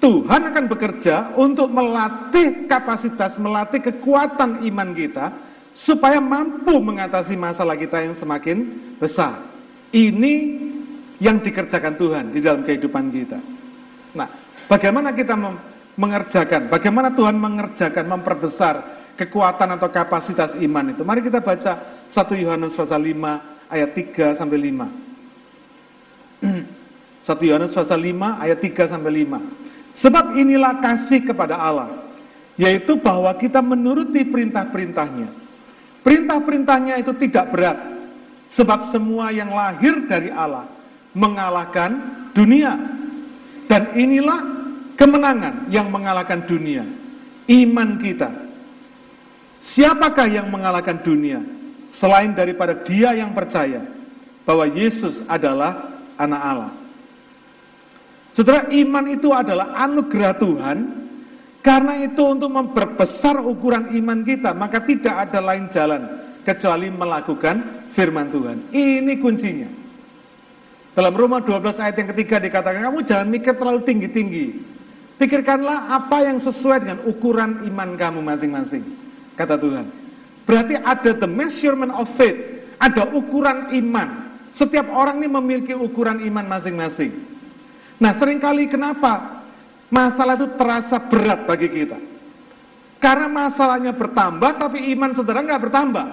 Tuhan 0.00 0.42
akan 0.52 0.64
bekerja 0.68 1.36
untuk 1.36 1.68
melatih 1.68 2.64
kapasitas, 2.68 3.36
melatih 3.36 3.84
kekuatan 3.84 4.64
iman 4.68 4.88
kita 4.96 5.32
supaya 5.84 6.20
mampu 6.20 6.76
mengatasi 6.76 7.36
masalah 7.36 7.76
kita 7.76 8.04
yang 8.04 8.16
semakin 8.16 8.56
besar. 9.00 9.52
Ini 9.92 10.34
yang 11.20 11.40
dikerjakan 11.40 11.94
Tuhan 11.96 12.24
di 12.32 12.40
dalam 12.40 12.64
kehidupan 12.64 13.12
kita. 13.12 13.53
Nah, 14.14 14.28
bagaimana 14.70 15.12
kita 15.12 15.34
mengerjakan, 15.98 16.70
bagaimana 16.70 17.10
Tuhan 17.14 17.38
mengerjakan, 17.38 18.06
memperbesar 18.06 18.74
kekuatan 19.14 19.70
atau 19.78 19.88
kapasitas 19.90 20.54
iman 20.58 20.90
itu. 20.90 21.04
Mari 21.06 21.22
kita 21.22 21.40
baca 21.42 21.78
1 22.10 22.36
Yohanes 22.38 22.74
pasal 22.74 23.02
5 23.02 23.70
ayat 23.70 23.94
3 23.94 24.34
sampai 24.38 24.58
5. 24.58 24.88
1 26.42 26.50
Yohanes 27.48 27.74
pasal 27.74 27.98
5 27.98 28.42
ayat 28.42 28.58
3 28.58 28.90
sampai 28.90 29.12
5. 29.22 29.38
Sebab 30.02 30.34
inilah 30.34 30.82
kasih 30.82 31.22
kepada 31.22 31.54
Allah, 31.54 32.10
yaitu 32.58 32.98
bahwa 32.98 33.30
kita 33.38 33.62
menuruti 33.62 34.26
perintah-perintahnya. 34.26 35.30
Perintah-perintahnya 36.02 36.98
itu 36.98 37.14
tidak 37.22 37.54
berat, 37.54 37.78
sebab 38.58 38.90
semua 38.90 39.30
yang 39.30 39.54
lahir 39.54 40.10
dari 40.10 40.34
Allah 40.34 40.66
mengalahkan 41.14 41.94
dunia. 42.34 42.74
Dan 43.70 43.96
inilah 43.96 44.40
kemenangan 44.98 45.68
yang 45.72 45.88
mengalahkan 45.88 46.44
dunia. 46.44 46.84
Iman 47.48 48.00
kita. 48.00 48.30
Siapakah 49.74 50.28
yang 50.28 50.52
mengalahkan 50.52 51.00
dunia 51.00 51.40
selain 51.96 52.36
daripada 52.36 52.84
dia 52.84 53.16
yang 53.16 53.32
percaya 53.32 53.80
bahwa 54.44 54.68
Yesus 54.68 55.24
adalah 55.24 56.00
anak 56.20 56.40
Allah? 56.40 56.72
Saudara, 58.34 58.68
iman 58.68 59.04
itu 59.08 59.30
adalah 59.30 59.78
anugerah 59.78 60.34
Tuhan 60.36 60.78
karena 61.64 62.04
itu 62.04 62.20
untuk 62.20 62.52
memperbesar 62.52 63.40
ukuran 63.40 63.94
iman 63.96 64.20
kita, 64.20 64.52
maka 64.52 64.84
tidak 64.84 65.30
ada 65.30 65.40
lain 65.40 65.72
jalan 65.72 66.02
kecuali 66.44 66.92
melakukan 66.92 67.88
firman 67.96 68.28
Tuhan. 68.28 68.68
Ini 68.68 69.16
kuncinya. 69.22 69.83
Dalam 70.94 71.10
Roma 71.10 71.42
12 71.42 71.74
ayat 71.74 71.96
yang 71.98 72.08
ketiga 72.14 72.38
dikatakan, 72.38 72.86
kamu 72.86 73.02
jangan 73.02 73.26
mikir 73.26 73.58
terlalu 73.58 73.82
tinggi-tinggi. 73.82 74.46
Pikirkanlah 75.18 75.90
apa 75.90 76.22
yang 76.22 76.38
sesuai 76.38 76.78
dengan 76.86 76.98
ukuran 77.10 77.66
iman 77.66 77.98
kamu 77.98 78.22
masing-masing, 78.22 78.82
kata 79.34 79.58
Tuhan. 79.58 79.90
Berarti 80.46 80.74
ada 80.78 81.10
the 81.18 81.26
measurement 81.26 81.90
of 81.98 82.06
faith, 82.14 82.38
ada 82.78 83.10
ukuran 83.10 83.74
iman. 83.74 84.38
Setiap 84.54 84.86
orang 84.94 85.18
ini 85.18 85.26
memiliki 85.30 85.74
ukuran 85.74 86.22
iman 86.30 86.46
masing-masing. 86.46 87.10
Nah, 87.98 88.14
sering 88.22 88.38
kali 88.38 88.70
kenapa 88.70 89.42
masalah 89.90 90.38
itu 90.38 90.46
terasa 90.54 90.98
berat 91.10 91.42
bagi 91.42 91.74
kita? 91.74 91.98
Karena 93.02 93.26
masalahnya 93.26 93.98
bertambah, 93.98 94.62
tapi 94.62 94.94
iman 94.94 95.10
saudara 95.10 95.42
nggak 95.42 95.62
bertambah. 95.66 96.06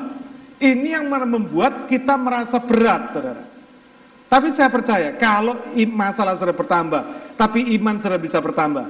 Ini 0.61 0.89
yang 0.97 1.05
membuat 1.09 1.85
kita 1.85 2.17
merasa 2.17 2.57
berat, 2.61 3.13
saudara. 3.13 3.50
Tapi 4.31 4.55
saya 4.55 4.71
percaya, 4.71 5.19
kalau 5.19 5.75
masalah 5.91 6.39
saudara 6.39 6.55
bertambah, 6.55 7.35
tapi 7.35 7.67
iman 7.75 7.99
saudara 7.99 8.15
bisa 8.15 8.39
bertambah, 8.39 8.85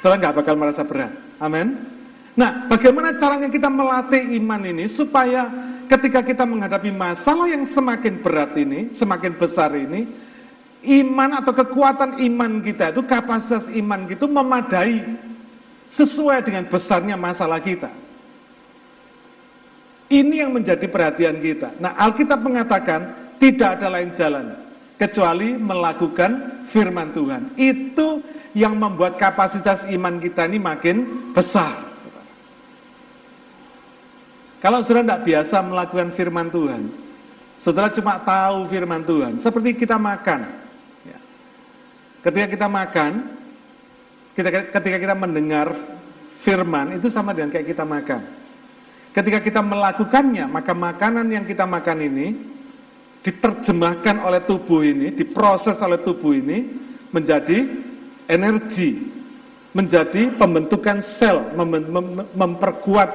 saudara 0.00 0.16
nggak 0.16 0.36
bakal 0.40 0.56
merasa 0.56 0.80
berat. 0.80 1.12
Amin. 1.44 1.76
Nah, 2.32 2.64
bagaimana 2.72 3.20
caranya 3.20 3.52
kita 3.52 3.68
melatih 3.68 4.32
iman 4.40 4.64
ini 4.64 4.88
supaya 4.96 5.44
ketika 5.92 6.24
kita 6.24 6.48
menghadapi 6.48 6.88
masalah 6.88 7.52
yang 7.52 7.68
semakin 7.76 8.24
berat 8.24 8.56
ini, 8.56 8.96
semakin 8.96 9.36
besar 9.36 9.76
ini, 9.76 10.08
iman 11.04 11.36
atau 11.44 11.52
kekuatan 11.52 12.24
iman 12.24 12.64
kita 12.64 12.88
itu 12.88 13.04
kapasitas 13.04 13.68
iman 13.68 14.08
gitu 14.08 14.24
memadai 14.24 15.04
sesuai 16.00 16.48
dengan 16.48 16.64
besarnya 16.64 17.20
masalah 17.20 17.60
kita. 17.60 17.92
Ini 20.08 20.48
yang 20.48 20.56
menjadi 20.56 20.88
perhatian 20.88 21.44
kita. 21.44 21.76
Nah, 21.76 21.92
Alkitab 22.00 22.40
mengatakan 22.40 23.36
tidak 23.36 23.76
ada 23.76 23.92
lain 23.92 24.16
jalan 24.16 24.67
kecuali 24.98 25.54
melakukan 25.54 26.66
firman 26.74 27.14
Tuhan. 27.14 27.42
Itu 27.54 28.20
yang 28.52 28.74
membuat 28.74 29.16
kapasitas 29.16 29.86
iman 29.88 30.18
kita 30.18 30.44
ini 30.50 30.58
makin 30.58 31.30
besar. 31.32 31.86
Kalau 34.58 34.82
saudara 34.82 35.06
tidak 35.06 35.24
biasa 35.24 35.56
melakukan 35.62 36.08
firman 36.18 36.50
Tuhan, 36.50 36.82
saudara 37.62 37.94
cuma 37.94 38.18
tahu 38.26 38.66
firman 38.66 39.06
Tuhan, 39.06 39.32
seperti 39.38 39.78
kita 39.78 39.94
makan. 39.94 40.66
Ketika 42.18 42.46
kita 42.50 42.66
makan, 42.66 43.38
ketika 44.74 44.98
kita 44.98 45.14
mendengar 45.14 45.70
firman, 46.42 46.98
itu 46.98 47.06
sama 47.14 47.30
dengan 47.30 47.54
kayak 47.54 47.70
kita 47.70 47.86
makan. 47.86 48.22
Ketika 49.14 49.38
kita 49.38 49.62
melakukannya, 49.62 50.50
maka 50.50 50.74
makanan 50.74 51.30
yang 51.30 51.46
kita 51.46 51.62
makan 51.62 51.98
ini 52.02 52.26
diterjemahkan 53.22 54.22
oleh 54.22 54.46
tubuh 54.46 54.86
ini, 54.86 55.14
diproses 55.14 55.74
oleh 55.82 55.98
tubuh 56.02 56.32
ini 56.34 56.58
menjadi 57.10 57.58
energi, 58.30 58.90
menjadi 59.74 60.36
pembentukan 60.38 61.02
sel, 61.18 61.56
mem 61.56 61.88
mem 61.88 62.06
memperkuat 62.36 63.10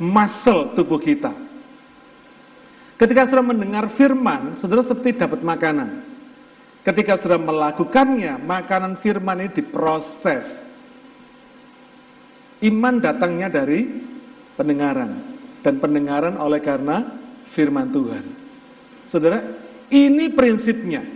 muscle 0.00 0.74
tubuh 0.74 0.98
kita. 0.98 1.32
Ketika 2.94 3.26
saudara 3.26 3.42
mendengar 3.42 3.94
firman, 3.98 4.62
saudara 4.62 4.86
seperti 4.86 5.18
dapat 5.18 5.42
makanan. 5.42 6.14
Ketika 6.84 7.16
sudah 7.16 7.40
melakukannya, 7.40 8.38
makanan 8.44 9.00
firman 9.00 9.40
ini 9.40 9.50
diproses. 9.56 10.44
Iman 12.60 13.00
datangnya 13.00 13.48
dari 13.48 13.88
pendengaran. 14.54 15.32
Dan 15.64 15.80
pendengaran 15.80 16.36
oleh 16.36 16.60
karena 16.60 17.24
firman 17.56 17.88
Tuhan. 17.88 18.43
Saudara, 19.14 19.38
ini 19.94 20.34
prinsipnya. 20.34 21.06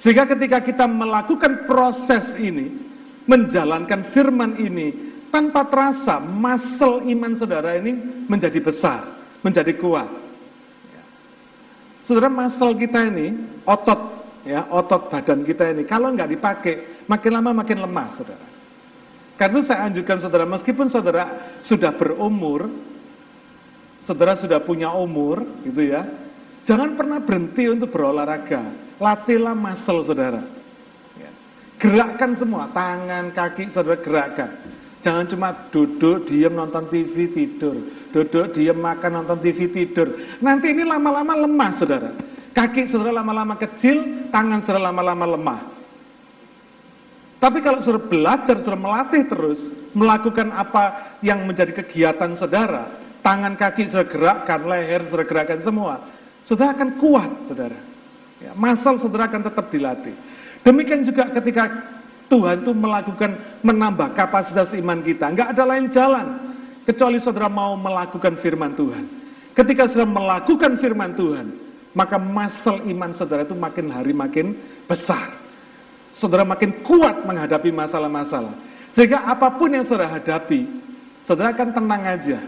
Sehingga 0.00 0.24
ketika 0.24 0.64
kita 0.64 0.88
melakukan 0.88 1.68
proses 1.68 2.32
ini, 2.40 2.80
menjalankan 3.28 4.16
firman 4.16 4.56
ini, 4.56 5.20
tanpa 5.28 5.68
terasa, 5.68 6.16
masel 6.16 7.04
iman 7.04 7.36
saudara 7.36 7.76
ini 7.76 8.24
menjadi 8.24 8.56
besar, 8.64 9.20
menjadi 9.44 9.76
kuat. 9.76 10.08
Saudara, 12.08 12.32
masel 12.32 12.72
kita 12.80 13.04
ini, 13.04 13.60
otot 13.68 14.16
ya 14.46 14.70
otot 14.70 15.10
badan 15.10 15.42
kita 15.42 15.74
ini 15.74 15.82
kalau 15.82 16.14
nggak 16.14 16.30
dipakai 16.30 17.02
makin 17.10 17.32
lama 17.34 17.50
makin 17.50 17.82
lemah 17.82 18.14
saudara 18.14 18.46
karena 19.34 19.58
saya 19.66 19.90
anjurkan 19.90 20.22
saudara 20.22 20.46
meskipun 20.46 20.86
saudara 20.86 21.58
sudah 21.66 21.90
berumur 21.98 22.70
saudara 24.06 24.38
sudah 24.38 24.62
punya 24.62 24.94
umur 24.94 25.42
gitu 25.66 25.82
ya 25.82 26.06
jangan 26.66 26.98
pernah 26.98 27.18
berhenti 27.22 27.64
untuk 27.70 27.94
berolahraga 27.94 28.62
latihlah 29.00 29.54
muscle 29.56 30.04
saudara 30.04 30.42
ya. 31.16 31.30
gerakkan 31.80 32.36
semua 32.36 32.68
tangan 32.74 33.32
kaki 33.32 33.72
saudara 33.72 33.98
gerakkan 34.02 34.50
Jangan 35.06 35.30
cuma 35.30 35.54
duduk, 35.70 36.26
diam, 36.26 36.58
nonton 36.58 36.90
TV, 36.90 37.30
tidur. 37.30 37.78
Duduk, 38.10 38.58
diam, 38.58 38.74
makan, 38.74 39.22
nonton 39.22 39.38
TV, 39.38 39.70
tidur. 39.70 40.10
Nanti 40.42 40.74
ini 40.74 40.82
lama-lama 40.82 41.46
lemah, 41.46 41.70
saudara. 41.78 42.10
Kaki 42.50 42.90
saudara 42.90 43.22
lama-lama 43.22 43.54
kecil, 43.54 44.26
tangan 44.34 44.66
saudara 44.66 44.90
lama-lama 44.90 45.38
lemah. 45.38 45.60
Tapi 47.38 47.62
kalau 47.62 47.86
saudara 47.86 48.02
belajar, 48.02 48.56
saudara 48.66 48.82
melatih 48.82 49.22
terus, 49.30 49.60
melakukan 49.94 50.50
apa 50.50 51.14
yang 51.22 51.46
menjadi 51.46 51.70
kegiatan 51.86 52.34
saudara, 52.34 52.90
tangan 53.22 53.54
kaki 53.54 53.94
saudara 53.94 54.10
gerakkan, 54.10 54.60
leher 54.66 55.06
saudara 55.06 55.30
gerakkan 55.30 55.62
semua, 55.62 56.02
saudara 56.46 56.74
akan 56.78 56.90
kuat, 56.98 57.30
saudara. 57.50 57.78
Ya, 58.40 58.52
masal 58.54 58.98
saudara 59.02 59.28
akan 59.28 59.42
tetap 59.46 59.66
dilatih. 59.68 60.14
Demikian 60.66 61.06
juga 61.06 61.30
ketika 61.36 61.64
Tuhan 62.26 62.66
itu 62.66 62.72
melakukan 62.74 63.62
menambah 63.62 64.18
kapasitas 64.18 64.74
iman 64.74 64.98
kita, 65.06 65.30
nggak 65.30 65.54
ada 65.54 65.62
lain 65.62 65.86
jalan 65.94 66.26
kecuali 66.82 67.18
saudara 67.22 67.46
mau 67.46 67.78
melakukan 67.78 68.38
firman 68.42 68.74
Tuhan. 68.74 69.04
Ketika 69.54 69.90
saudara 69.90 70.10
melakukan 70.10 70.72
firman 70.82 71.14
Tuhan, 71.14 71.46
maka 71.96 72.20
masal 72.20 72.84
iman 72.84 73.16
saudara 73.16 73.46
itu 73.46 73.56
makin 73.56 73.86
hari 73.88 74.12
makin 74.12 74.52
besar. 74.84 75.32
Saudara 76.20 76.44
makin 76.44 76.84
kuat 76.84 77.24
menghadapi 77.24 77.72
masalah-masalah. 77.72 78.52
Sehingga 78.96 79.28
apa 79.28 79.56
pun 79.56 79.72
yang 79.72 79.84
saudara 79.84 80.16
hadapi, 80.16 80.64
saudara 81.28 81.52
akan 81.52 81.68
tenang 81.72 82.02
aja. 82.04 82.40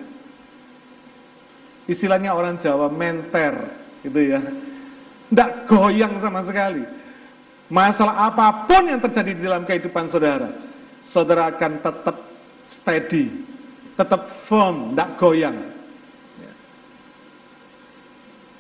Istilahnya 1.88 2.37
orang 2.37 2.61
Jawa 2.61 2.92
menter, 2.92 3.88
gitu 4.02 4.20
ya. 4.20 4.40
Tidak 5.28 5.50
goyang 5.68 6.20
sama 6.24 6.40
sekali. 6.44 6.82
Masalah 7.68 8.32
apa 8.32 8.64
pun 8.64 8.88
yang 8.88 9.00
terjadi 9.04 9.30
di 9.37 9.42
dalam 9.44 9.68
kehidupan 9.68 10.08
saudara, 10.08 10.48
saudara 11.12 11.52
akan 11.52 11.84
tetap 11.84 12.16
steady, 12.80 13.44
tetap 13.92 14.48
firm, 14.48 14.96
tidak 14.96 15.11
goyang. 15.20 15.56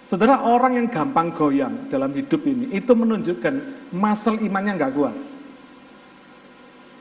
Saudara, 0.08 0.40
orang 0.40 0.80
yang 0.80 0.86
gampang 0.88 1.36
goyang 1.36 1.88
dalam 1.92 2.12
hidup 2.16 2.40
ini, 2.48 2.72
itu 2.72 2.92
menunjukkan 2.96 3.54
masal 3.92 4.40
imannya 4.40 4.80
nggak 4.80 4.94
kuat. 4.96 5.16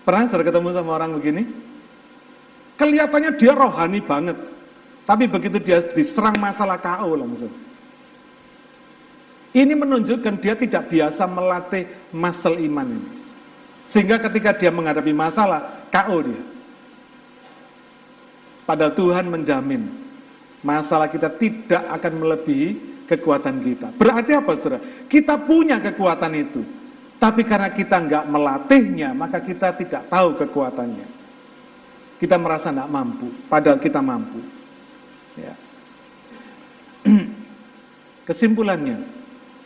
Pernah 0.03 0.27
saudara 0.27 0.47
ketemu 0.47 0.69
sama 0.75 0.91
orang 0.95 1.11
begini? 1.19 1.43
Kelihatannya 2.79 3.31
dia 3.39 3.51
rohani 3.55 3.99
banget. 4.03 4.37
Tapi 5.07 5.23
begitu 5.27 5.59
dia 5.63 5.87
diserang 5.95 6.35
masalah 6.35 6.79
KO 6.79 7.15
langsung. 7.15 7.51
Ini 9.55 9.73
menunjukkan 9.73 10.43
dia 10.43 10.59
tidak 10.59 10.91
biasa 10.91 11.23
melatih 11.27 11.87
masal 12.11 12.59
iman 12.59 12.87
ini. 12.87 13.11
Sehingga 13.95 14.19
ketika 14.19 14.51
dia 14.59 14.67
menghadapi 14.67 15.15
masalah, 15.15 15.87
KO 15.87 16.17
dia. 16.27 16.43
Padahal 18.67 18.91
Tuhan 18.99 19.31
menjamin 19.31 19.87
masalah 20.59 21.07
kita 21.07 21.31
tidak 21.39 21.87
akan 21.95 22.13
melebihi 22.19 22.69
kekuatan 23.07 23.63
kita. 23.63 23.87
Berarti 23.95 24.35
apa 24.35 24.51
saudara? 24.59 24.83
Kita 25.07 25.39
punya 25.47 25.79
kekuatan 25.79 26.33
itu. 26.35 26.61
Tapi 27.17 27.47
karena 27.47 27.71
kita 27.73 27.97
nggak 27.97 28.25
melatihnya, 28.29 29.15
maka 29.15 29.41
kita 29.41 29.73
tidak 29.79 30.11
tahu 30.11 30.37
kekuatannya. 30.37 31.07
Kita 32.19 32.35
merasa 32.37 32.69
nggak 32.69 32.91
mampu, 32.91 33.27
padahal 33.47 33.79
kita 33.81 34.03
mampu. 34.03 34.43
Ya. 35.39 35.53
Kesimpulannya, 38.27 39.16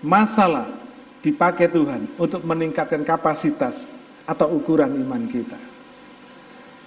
masalah 0.01 0.81
dipakai 1.21 1.69
Tuhan 1.69 2.17
untuk 2.17 2.41
meningkatkan 2.41 3.05
kapasitas 3.05 3.77
atau 4.25 4.57
ukuran 4.57 4.89
iman 5.01 5.29
kita. 5.29 5.57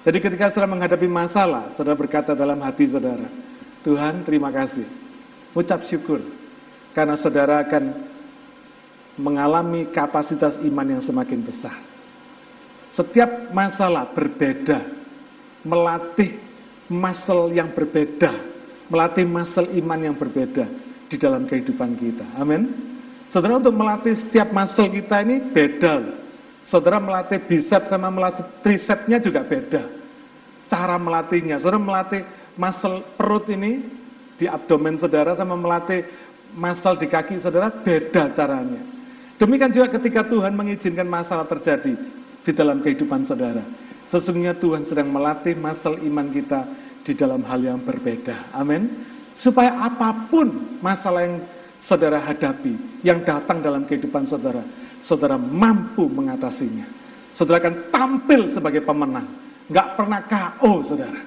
Jadi 0.04 0.18
ketika 0.20 0.52
saudara 0.52 0.68
menghadapi 0.68 1.08
masalah, 1.08 1.72
saudara 1.78 1.96
berkata 1.96 2.36
dalam 2.36 2.60
hati 2.60 2.90
saudara, 2.92 3.24
Tuhan 3.86 4.26
terima 4.28 4.52
kasih. 4.52 4.84
Ucap 5.56 5.86
syukur. 5.88 6.20
Karena 6.92 7.16
saudara 7.18 7.64
akan 7.64 7.84
mengalami 9.16 9.88
kapasitas 9.94 10.60
iman 10.60 10.86
yang 10.98 11.02
semakin 11.06 11.40
besar. 11.40 11.78
Setiap 12.94 13.50
masalah 13.50 14.12
berbeda, 14.14 14.78
melatih 15.66 16.38
masal 16.86 17.50
yang 17.50 17.74
berbeda, 17.74 18.30
melatih 18.92 19.26
masal 19.26 19.66
iman 19.66 19.98
yang 19.98 20.14
berbeda 20.14 20.68
di 21.10 21.16
dalam 21.18 21.48
kehidupan 21.48 21.98
kita. 21.98 22.38
Amin. 22.38 22.93
Saudara 23.34 23.58
untuk 23.58 23.74
melatih 23.74 24.14
setiap 24.22 24.54
masal 24.54 24.86
kita 24.94 25.26
ini 25.26 25.50
beda. 25.50 26.22
Saudara 26.70 27.02
melatih 27.02 27.42
bicep 27.42 27.90
sama 27.90 28.06
melatih 28.06 28.46
tricepnya 28.62 29.18
juga 29.18 29.42
beda. 29.42 29.82
Cara 30.70 30.94
melatihnya, 31.02 31.58
saudara 31.58 31.82
melatih 31.82 32.22
masal 32.54 33.02
perut 33.18 33.50
ini 33.50 33.90
di 34.38 34.46
abdomen 34.46 35.02
saudara 35.02 35.34
sama 35.34 35.58
melatih 35.58 36.06
masal 36.54 36.94
di 36.94 37.10
kaki 37.10 37.42
saudara 37.42 37.74
beda 37.74 38.38
caranya. 38.38 38.86
Demikian 39.42 39.74
juga 39.74 39.90
ketika 39.98 40.30
Tuhan 40.30 40.54
mengizinkan 40.54 41.10
masalah 41.10 41.50
terjadi 41.50 41.90
di 42.46 42.52
dalam 42.54 42.86
kehidupan 42.86 43.26
saudara. 43.26 43.66
Sesungguhnya 44.14 44.54
Tuhan 44.62 44.86
sedang 44.86 45.10
melatih 45.10 45.58
masal 45.58 45.98
iman 46.06 46.30
kita 46.30 46.70
di 47.02 47.18
dalam 47.18 47.42
hal 47.42 47.58
yang 47.58 47.82
berbeda. 47.82 48.54
Amin. 48.54 49.10
Supaya 49.42 49.90
apa 49.90 50.30
pun 50.30 50.78
masalah 50.78 51.26
yang 51.26 51.42
saudara 51.84 52.20
hadapi, 52.24 53.02
yang 53.04 53.22
datang 53.22 53.60
dalam 53.60 53.84
kehidupan 53.84 54.28
saudara, 54.28 54.64
saudara 55.04 55.36
mampu 55.36 56.08
mengatasinya. 56.08 56.88
Saudara 57.34 57.60
akan 57.60 57.74
tampil 57.90 58.54
sebagai 58.54 58.82
pemenang. 58.86 59.26
Nggak 59.66 59.88
pernah 59.98 60.20
KO, 60.24 60.86
saudara. 60.86 61.20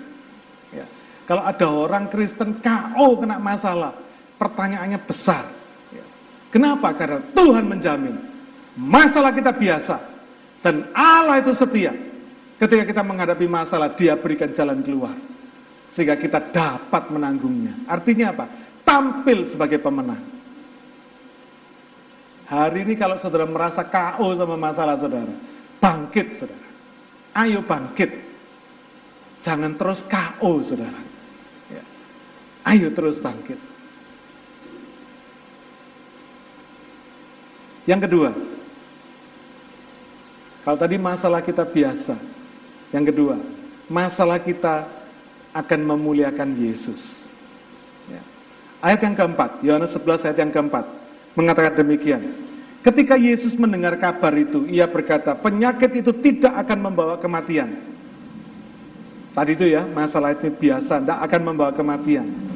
Ya. 0.71 0.85
Kalau 1.27 1.43
ada 1.43 1.67
orang 1.67 2.07
Kristen 2.07 2.63
KO 2.63 3.19
kena 3.19 3.37
masalah, 3.37 3.91
pertanyaannya 4.39 4.99
besar. 5.03 5.51
Ya. 5.91 6.05
Kenapa? 6.53 6.95
Karena 6.95 7.19
Tuhan 7.35 7.65
menjamin 7.67 8.15
masalah 8.77 9.33
kita 9.33 9.51
biasa 9.51 9.95
dan 10.61 10.93
Allah 10.93 11.41
itu 11.41 11.57
setia. 11.57 11.93
Ketika 12.57 12.89
kita 12.89 13.05
menghadapi 13.05 13.45
masalah, 13.45 13.93
Dia 13.93 14.17
berikan 14.17 14.49
jalan 14.57 14.81
keluar 14.81 15.13
sehingga 15.93 16.17
kita 16.17 16.53
dapat 16.53 17.09
menanggungnya. 17.09 17.85
Artinya 17.89 18.33
apa? 18.33 18.45
Tampil 18.81 19.53
sebagai 19.53 19.81
pemenang. 19.81 20.36
Hari 22.47 22.87
ini 22.87 22.95
kalau 22.95 23.19
saudara 23.19 23.43
merasa 23.43 23.83
KO 23.83 24.39
sama 24.39 24.55
masalah 24.55 24.95
saudara, 24.95 25.35
bangkit 25.83 26.39
saudara. 26.39 26.67
Ayo 27.35 27.59
bangkit. 27.67 28.11
Jangan 29.43 29.75
terus 29.75 29.99
KO 30.07 30.63
saudara. 30.63 31.01
Ayo 32.67 32.91
terus 32.91 33.15
bangkit. 33.23 33.59
Yang 37.87 38.11
kedua, 38.11 38.29
kalau 40.67 40.75
tadi 40.75 40.99
masalah 40.99 41.39
kita 41.39 41.63
biasa, 41.63 42.19
yang 42.91 43.07
kedua, 43.07 43.39
masalah 43.87 44.43
kita 44.43 44.83
akan 45.55 45.79
memuliakan 45.95 46.51
Yesus. 46.59 46.99
Ya. 48.11 48.19
Ayat 48.83 48.99
yang 49.07 49.15
keempat, 49.15 49.63
Yohanes 49.63 49.95
11 49.95 50.27
ayat 50.27 50.37
yang 50.43 50.51
keempat, 50.51 50.83
mengatakan 51.37 51.77
demikian. 51.77 52.49
Ketika 52.81 53.13
Yesus 53.13 53.53
mendengar 53.61 53.99
kabar 54.01 54.33
itu, 54.33 54.65
ia 54.65 54.89
berkata, 54.89 55.37
penyakit 55.37 56.01
itu 56.01 56.11
tidak 56.23 56.65
akan 56.65 56.89
membawa 56.89 57.15
kematian. 57.21 57.77
Tadi 59.37 59.51
itu 59.53 59.69
ya, 59.69 59.85
masalah 59.85 60.33
itu 60.33 60.49
biasa, 60.49 61.03
tidak 61.03 61.19
akan 61.29 61.41
membawa 61.45 61.71
kematian 61.75 62.47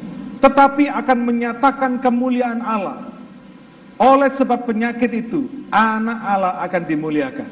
tetapi 0.42 0.90
akan 0.90 1.18
menyatakan 1.22 2.02
kemuliaan 2.02 2.60
Allah. 2.60 3.14
Oleh 4.02 4.34
sebab 4.34 4.66
penyakit 4.66 5.14
itu, 5.14 5.46
anak 5.70 6.18
Allah 6.18 6.58
akan 6.66 6.82
dimuliakan. 6.90 7.48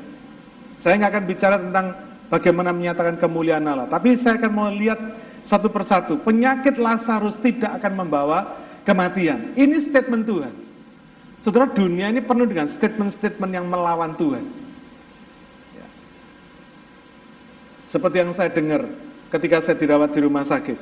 Saya 0.83 0.99
nggak 0.99 1.12
akan 1.14 1.25
bicara 1.31 1.57
tentang 1.62 1.87
bagaimana 2.27 2.75
menyatakan 2.75 3.14
kemuliaan 3.23 3.62
Allah, 3.71 3.87
tapi 3.87 4.19
saya 4.19 4.43
akan 4.43 4.51
mau 4.51 4.66
lihat 4.66 4.99
satu 5.47 5.71
persatu. 5.71 6.19
Penyakit 6.27 6.75
Lazarus 6.83 7.38
tidak 7.47 7.79
akan 7.79 8.03
membawa 8.03 8.59
kematian. 8.83 9.55
Ini 9.55 9.95
statement 9.95 10.27
Tuhan. 10.27 10.55
Saudara, 11.40 11.72
dunia 11.72 12.12
ini 12.12 12.20
penuh 12.20 12.44
dengan 12.44 12.68
statement-statement 12.76 13.53
yang 13.57 13.64
melawan 13.64 14.12
Tuhan. 14.20 14.44
Ya. 15.72 15.87
Seperti 17.88 18.16
yang 18.20 18.37
saya 18.37 18.53
dengar 18.53 18.85
ketika 19.33 19.64
saya 19.64 19.76
dirawat 19.81 20.12
di 20.12 20.20
rumah 20.20 20.44
sakit. 20.44 20.76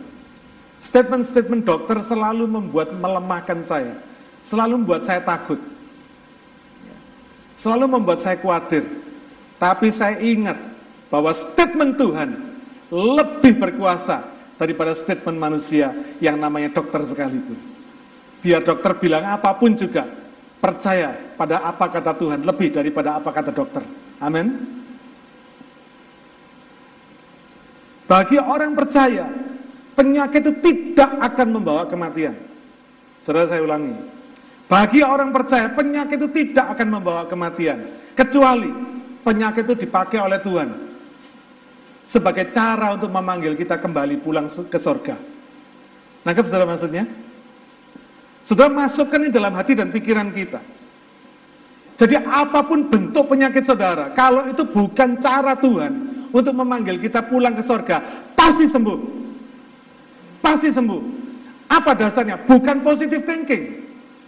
Statement-statement 0.90 1.62
dokter 1.62 2.02
selalu 2.10 2.50
membuat 2.50 2.90
melemahkan 2.90 3.66
saya, 3.70 4.02
selalu 4.50 4.82
membuat 4.82 5.06
saya 5.06 5.22
takut, 5.22 5.60
selalu 7.62 7.98
membuat 7.98 8.26
saya 8.26 8.38
khawatir. 8.38 8.82
Tapi 9.58 9.94
saya 9.98 10.22
ingat 10.22 10.58
bahwa 11.10 11.34
statement 11.54 11.98
Tuhan 11.98 12.30
lebih 12.88 13.58
berkuasa 13.58 14.38
daripada 14.58 15.02
statement 15.02 15.38
manusia 15.38 15.90
yang 16.22 16.38
namanya 16.38 16.74
dokter 16.74 17.04
sekalipun. 17.10 17.58
Biar 18.38 18.62
dokter 18.62 18.94
bilang 19.02 19.26
apa 19.26 19.50
pun 19.58 19.74
juga, 19.74 20.06
percaya 20.58 21.34
pada 21.38 21.62
apa 21.62 21.86
kata 21.90 22.12
Tuhan 22.18 22.42
lebih 22.42 22.74
daripada 22.74 23.18
apa 23.18 23.30
kata 23.30 23.50
dokter. 23.54 23.82
Amin. 24.18 24.78
Bagi 28.08 28.40
orang 28.40 28.72
percaya, 28.72 29.28
penyakit 29.92 30.40
itu 30.40 30.52
tidak 30.64 31.10
akan 31.20 31.48
membawa 31.60 31.84
kematian. 31.86 32.34
Saudara 33.22 33.52
saya 33.52 33.60
ulangi. 33.60 33.94
Bagi 34.64 35.04
orang 35.04 35.28
percaya, 35.32 35.68
penyakit 35.76 36.16
itu 36.16 36.28
tidak 36.32 36.76
akan 36.76 36.88
membawa 36.88 37.28
kematian. 37.28 38.12
Kecuali 38.16 38.72
penyakit 39.20 39.68
itu 39.68 39.84
dipakai 39.84 40.24
oleh 40.24 40.40
Tuhan. 40.40 40.68
Sebagai 42.08 42.48
cara 42.56 42.96
untuk 42.96 43.12
memanggil 43.12 43.52
kita 43.52 43.76
kembali 43.76 44.24
pulang 44.24 44.48
ke 44.48 44.80
sorga. 44.80 45.20
Nangkep 46.24 46.48
saudara 46.48 46.64
maksudnya? 46.64 47.04
Sudah 48.48 48.72
masukkan 48.72 49.20
ini 49.20 49.30
dalam 49.30 49.52
hati 49.52 49.76
dan 49.76 49.92
pikiran 49.92 50.32
kita. 50.32 50.60
Jadi 51.98 52.14
apa 52.16 52.64
pun 52.64 52.88
bentuk 52.88 53.28
penyakit 53.28 53.68
saudara, 53.68 54.14
kalau 54.16 54.48
itu 54.48 54.64
bukan 54.64 55.20
cara 55.20 55.58
Tuhan 55.58 55.92
untuk 56.32 56.54
memanggil 56.54 56.96
kita 57.02 57.26
pulang 57.28 57.58
ke 57.58 57.66
sorga, 57.66 58.30
pasti 58.32 58.70
sembuh 58.70 59.18
pasti 60.48 60.72
sembuh. 60.72 61.02
Apa 61.68 61.92
dasarnya? 61.92 62.48
Bukan 62.48 62.80
positive 62.80 63.28
thinking. 63.28 63.64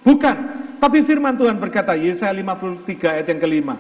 Bukan. 0.05 0.37
Tapi 0.77 1.05
firman 1.09 1.41
Tuhan 1.41 1.57
berkata, 1.57 1.97
Yesaya 1.97 2.33
53 2.37 3.17
ayat 3.17 3.27
yang 3.33 3.41
kelima. 3.41 3.77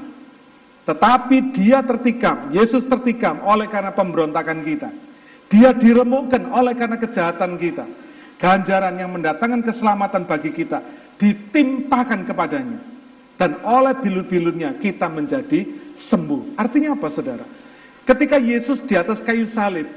Tetapi 0.88 1.36
dia 1.52 1.84
tertikam, 1.84 2.52
Yesus 2.56 2.88
tertikam 2.88 3.44
oleh 3.44 3.68
karena 3.68 3.92
pemberontakan 3.92 4.64
kita. 4.64 4.88
Dia 5.52 5.76
diremukkan 5.76 6.48
oleh 6.48 6.72
karena 6.76 6.96
kejahatan 6.96 7.60
kita. 7.60 7.84
Ganjaran 8.40 8.96
yang 8.96 9.12
mendatangkan 9.12 9.60
keselamatan 9.68 10.24
bagi 10.24 10.50
kita 10.56 10.80
ditimpakan 11.20 12.24
kepadanya. 12.24 12.80
Dan 13.36 13.60
oleh 13.64 13.96
bilur-bilurnya 14.00 14.80
kita 14.80 15.08
menjadi 15.12 15.64
sembuh. 16.08 16.56
Artinya 16.56 16.96
apa 16.96 17.08
saudara? 17.12 17.44
Ketika 18.08 18.40
Yesus 18.40 18.80
di 18.88 18.96
atas 18.96 19.20
kayu 19.28 19.48
salib, 19.52 19.88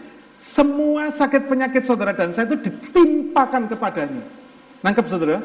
semua 0.51 1.15
sakit 1.15 1.47
penyakit 1.47 1.87
saudara 1.87 2.11
dan 2.11 2.35
saya 2.35 2.51
itu 2.51 2.67
ditimpakan 2.67 3.71
kepadanya. 3.71 4.23
Nangkep 4.83 5.07
saudara? 5.07 5.39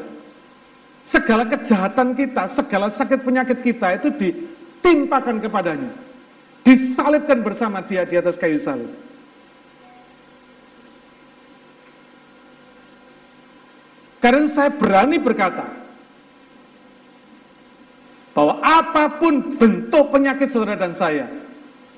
Segala 1.09 1.47
kejahatan 1.47 2.13
kita, 2.13 2.53
segala 2.53 2.93
sakit 2.93 3.23
penyakit 3.23 3.63
kita 3.63 3.97
itu 3.97 4.11
ditimpakan 4.19 5.39
kepadanya. 5.39 5.91
Disalibkan 6.67 7.41
bersama 7.41 7.81
dia 7.87 8.03
di 8.05 8.19
atas 8.19 8.35
kayu 8.37 8.59
salib. 8.61 8.91
Karena 14.19 14.51
saya 14.51 14.71
berani 14.75 15.15
berkata 15.19 15.63
bahwa 18.35 18.59
apa 18.59 19.19
pun 19.19 19.55
bentuk 19.55 20.11
penyakit 20.11 20.51
saudara 20.51 20.75
dan 20.75 20.99
saya, 20.99 21.27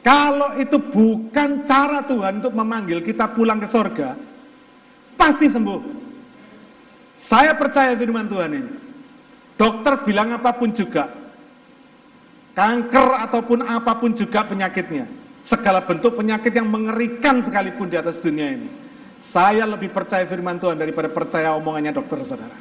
kalau 0.05 0.57
itu 0.57 0.77
bukan 0.77 1.65
cara 1.65 2.05
Tuhan 2.05 2.41
untuk 2.41 2.53
memanggil 2.53 3.01
kita 3.01 3.33
pulang 3.33 3.57
ke 3.61 3.69
sorga, 3.73 4.17
pasti 5.17 5.49
sembuh. 5.49 5.81
Saya 7.29 7.57
percaya 7.57 7.93
firman 7.97 8.29
Tuhan 8.29 8.51
ini. 8.53 8.71
Dokter 9.57 10.01
bilang 10.05 10.33
apa 10.33 10.57
pun 10.57 10.73
juga, 10.73 11.05
kanker 12.57 13.07
ataupun 13.29 13.61
apa 13.61 13.93
pun 14.01 14.17
juga 14.17 14.41
penyakitnya, 14.49 15.05
segala 15.45 15.85
bentuk 15.85 16.17
penyakit 16.17 16.49
yang 16.49 16.65
mengerikan 16.65 17.45
sekalipun 17.45 17.85
di 17.85 17.97
atas 17.97 18.17
dunia 18.25 18.57
ini. 18.57 18.90
Saya 19.31 19.63
lebih 19.63 19.95
percaya 19.95 20.27
firman 20.27 20.59
Tuhan 20.59 20.75
daripada 20.75 21.07
percaya 21.07 21.55
omongannya 21.55 21.95
dokter 21.95 22.19
saudara. 22.27 22.57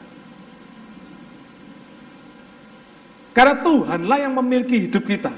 Karena 3.34 3.62
Tuhanlah 3.62 4.18
yang 4.22 4.34
memiliki 4.38 4.86
hidup 4.86 5.02
kita. 5.06 5.34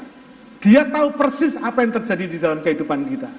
Dia 0.63 0.87
tahu 0.93 1.17
persis 1.17 1.57
apa 1.59 1.83
yang 1.83 1.93
terjadi 1.97 2.25
di 2.29 2.39
dalam 2.39 2.61
kehidupan 2.61 3.09
kita. 3.09 3.31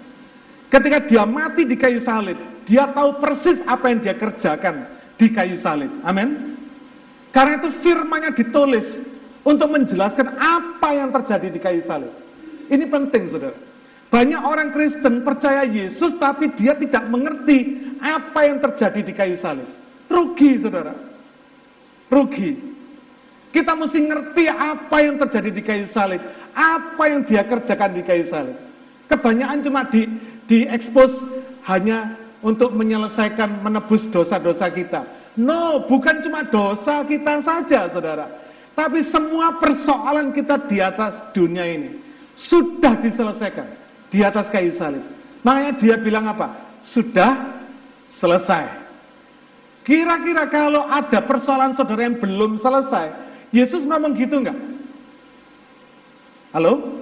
Ketika 0.73 1.06
dia 1.06 1.23
mati 1.23 1.69
di 1.69 1.77
kayu 1.77 2.01
salib, 2.01 2.36
dia 2.65 2.89
tahu 2.91 3.21
persis 3.21 3.62
apa 3.69 3.93
yang 3.93 3.99
dia 4.01 4.17
kerjakan 4.17 4.89
di 5.21 5.27
kayu 5.29 5.62
salib. 5.62 5.89
Amin. 6.01 6.58
Karena 7.29 7.62
itu 7.62 7.69
firmannya 7.86 8.32
ditulis 8.34 8.88
untuk 9.45 9.69
menjelaskan 9.69 10.38
apa 10.38 10.89
yang 10.93 11.10
terjadi 11.13 11.47
di 11.53 11.60
kayu 11.62 11.82
salib. 11.86 12.13
Ini 12.69 12.86
penting, 12.89 13.29
saudara. 13.29 13.72
Banyak 14.13 14.41
orang 14.45 14.69
Kristen 14.69 15.26
percaya 15.26 15.65
Yesus, 15.65 16.21
tapi 16.21 16.54
dia 16.54 16.78
tidak 16.78 17.10
mengerti 17.10 17.82
apa 17.97 18.45
yang 18.45 18.62
terjadi 18.62 19.02
di 19.02 19.10
kayu 19.10 19.41
salib. 19.41 19.65
Rugi, 20.06 20.62
saudara. 20.62 20.93
Rugi. 22.13 22.54
Kita 23.49 23.73
mesti 23.73 24.06
ngerti 24.06 24.45
apa 24.54 25.02
yang 25.02 25.17
terjadi 25.17 25.49
di 25.49 25.62
kayu 25.65 25.89
salib. 25.97 26.21
Apa 26.54 27.10
yang 27.10 27.26
dia 27.26 27.41
kerjakan 27.41 27.97
di 27.97 28.06
kayu 28.06 28.30
salib. 28.30 28.54
Kebanyakan 29.10 29.65
cuma 29.65 29.82
di 29.89 30.06
diekspos 30.45 31.10
hanya 31.65 32.13
untuk 32.45 32.69
menyelesaikan 32.78 33.65
menebus 33.65 34.06
dosa-dosa 34.13 34.69
kita. 34.78 35.34
No, 35.41 35.89
bukan 35.89 36.21
cuma 36.21 36.45
dosa 36.54 37.02
kita 37.10 37.41
saja, 37.41 37.89
saudara. 37.89 38.30
Tapi 38.78 39.10
semua 39.10 39.58
persoalan 39.58 40.38
kita 40.38 40.69
di 40.69 40.78
atas 40.78 41.34
dunia 41.34 41.65
ini 41.65 41.97
sudah 42.45 43.02
diselesaikan 43.02 43.82
di 44.13 44.21
atas 44.21 44.45
kayu 44.54 44.78
salib. 44.78 45.02
Makanya 45.41 45.82
dia 45.82 45.95
bilang 45.97 46.30
apa? 46.30 46.78
Sudah 46.93 47.58
selesai. 48.21 48.86
Kira-kira 49.82 50.47
kalau 50.54 50.86
ada 50.86 51.19
persoalan 51.26 51.73
saudara 51.73 52.06
yang 52.06 52.21
belum 52.21 52.62
selesai, 52.62 53.10
Yesus 53.49 53.84
ngomong 53.89 54.13
gitu 54.15 54.39
enggak? 54.39 54.56
Halo? 56.54 57.02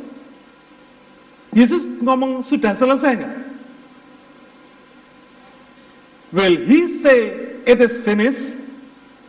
Yesus 1.52 2.00
ngomong 2.00 2.48
sudah 2.48 2.80
selesai 2.80 3.12
enggak? 3.20 3.36
Will 6.32 6.58
he 6.64 7.04
say 7.04 7.20
it 7.68 7.78
is 7.78 8.08
finished? 8.08 8.56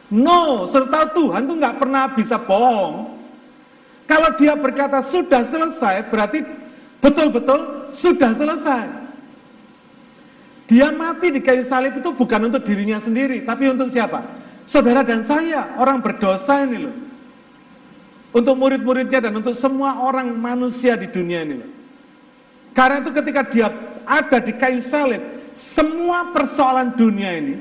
No, 0.07 0.71
serta 0.71 1.11
Tuhan 1.12 1.51
tuh 1.51 1.57
nggak 1.59 1.83
pernah 1.83 2.14
bisa 2.14 2.38
bohong. 2.38 3.18
Kalau 4.07 4.31
dia 4.38 4.55
berkata 4.55 5.11
sudah 5.11 5.51
selesai, 5.51 6.12
berarti 6.12 6.62
betul-betul 7.02 7.60
sudah 7.98 8.30
selesai. 8.38 8.84
Dia 10.70 10.88
mati 10.94 11.28
di 11.34 11.42
kayu 11.42 11.68
salib 11.68 12.00
itu 12.00 12.14
bukan 12.16 12.48
untuk 12.48 12.64
dirinya 12.64 13.02
sendiri, 13.02 13.44
tapi 13.44 13.68
untuk 13.68 13.92
siapa? 13.92 14.40
Saudara 14.70 15.04
dan 15.04 15.28
saya, 15.28 15.76
orang 15.76 16.00
berdosa 16.00 16.64
ini 16.64 16.78
loh. 16.80 16.96
Untuk 18.32 18.56
murid-muridnya 18.56 19.28
dan 19.28 19.36
untuk 19.36 19.60
semua 19.60 20.00
orang 20.00 20.32
manusia 20.32 20.96
di 20.96 21.12
dunia 21.12 21.44
ini 21.44 21.54
loh. 21.60 21.70
Karena 22.72 23.04
itu 23.04 23.12
ketika 23.12 23.42
dia 23.52 23.68
ada 24.08 24.38
di 24.40 24.56
kayu 24.56 24.88
salib, 24.88 25.20
semua 25.76 26.32
persoalan 26.32 26.96
dunia 26.96 27.36
ini, 27.36 27.54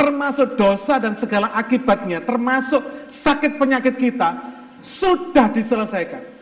termasuk 0.00 0.56
dosa 0.56 0.96
dan 0.96 1.20
segala 1.20 1.52
akibatnya, 1.52 2.24
termasuk 2.24 2.80
sakit 3.20 3.60
penyakit 3.60 4.00
kita, 4.00 4.30
sudah 5.04 5.52
diselesaikan. 5.52 6.33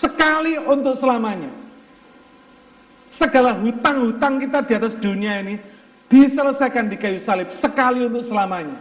Sekali 0.00 0.60
untuk 0.60 1.00
selamanya. 1.00 1.52
Segala 3.16 3.56
hutang-hutang 3.56 4.36
kita 4.44 4.60
di 4.68 4.72
atas 4.76 4.94
dunia 5.00 5.40
ini 5.40 5.56
diselesaikan 6.12 6.92
di 6.92 6.96
kayu 7.00 7.24
salib 7.24 7.48
sekali 7.64 8.04
untuk 8.04 8.28
selamanya. 8.28 8.76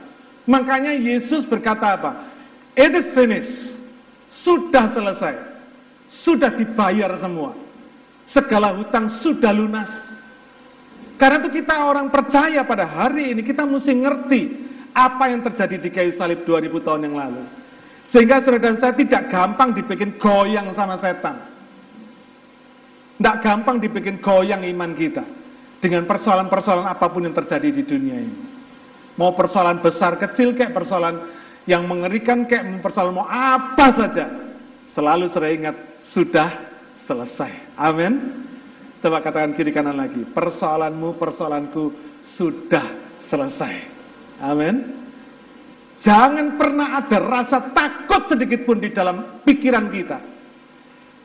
Makanya 0.46 0.92
Yesus 0.94 1.48
berkata 1.48 1.96
apa? 1.98 2.12
It 2.76 2.92
is 2.92 3.16
finished. 3.16 3.80
Sudah 4.44 4.92
selesai. 4.92 5.34
Sudah 6.28 6.52
dibayar 6.54 7.16
semua. 7.18 7.56
Segala 8.36 8.76
hutang 8.76 9.24
sudah 9.24 9.56
lunas. 9.56 9.90
Karena 11.16 11.48
itu 11.48 11.64
kita 11.64 11.88
orang 11.88 12.12
percaya 12.12 12.68
pada 12.68 12.84
hari 12.84 13.32
ini 13.32 13.42
kita 13.42 13.64
mesti 13.64 13.94
ngerti 13.96 14.42
apa 14.92 15.32
yang 15.32 15.42
terjadi 15.48 15.76
di 15.80 15.90
kayu 15.92 16.12
salib 16.20 16.44
2000 16.44 16.76
tahun 16.84 17.08
yang 17.08 17.16
lalu. 17.16 17.44
Sehingga 18.14 18.42
saudara 18.42 18.62
dan 18.62 18.78
saya 18.78 18.94
tidak 18.94 19.34
gampang 19.34 19.74
dibikin 19.74 20.18
goyang 20.22 20.74
sama 20.78 21.02
setan. 21.02 21.36
Tidak 23.18 23.38
gampang 23.42 23.80
dibikin 23.82 24.20
goyang 24.20 24.62
iman 24.66 24.92
kita. 24.94 25.24
Dengan 25.80 26.10
persoalan-persoalan 26.10 26.88
apa 26.90 27.06
pun 27.10 27.26
yang 27.26 27.36
terjadi 27.36 27.70
di 27.70 27.84
dunia 27.86 28.18
ini. 28.18 28.38
Mau 29.16 29.32
persoalan 29.38 29.80
besar 29.80 30.20
kecil 30.20 30.58
kayak 30.58 30.76
persoalan 30.76 31.32
yang 31.66 31.88
mengerikan 31.88 32.46
kayak 32.46 32.84
persoalan 32.84 33.16
mau 33.16 33.28
apa 33.30 33.88
saja. 33.96 34.26
Selalu 34.92 35.26
saya 35.32 35.52
ingat 35.52 35.76
sudah 36.12 36.50
selesai. 37.06 37.78
Amin. 37.78 38.44
Coba 39.06 39.22
katakan 39.22 39.54
kiri 39.54 39.70
kanan 39.70 40.02
lagi. 40.02 40.26
Persoalanmu, 40.34 41.20
persoalanku 41.22 41.94
sudah 42.40 42.86
selesai. 43.30 43.76
Amin. 44.42 45.05
Jangan 46.04 46.60
pernah 46.60 47.00
ada 47.00 47.18
rasa 47.24 47.72
takut 47.72 48.28
sedikit 48.28 48.68
pun 48.68 48.84
di 48.84 48.92
dalam 48.92 49.42
pikiran 49.46 49.88
kita. 49.90 50.18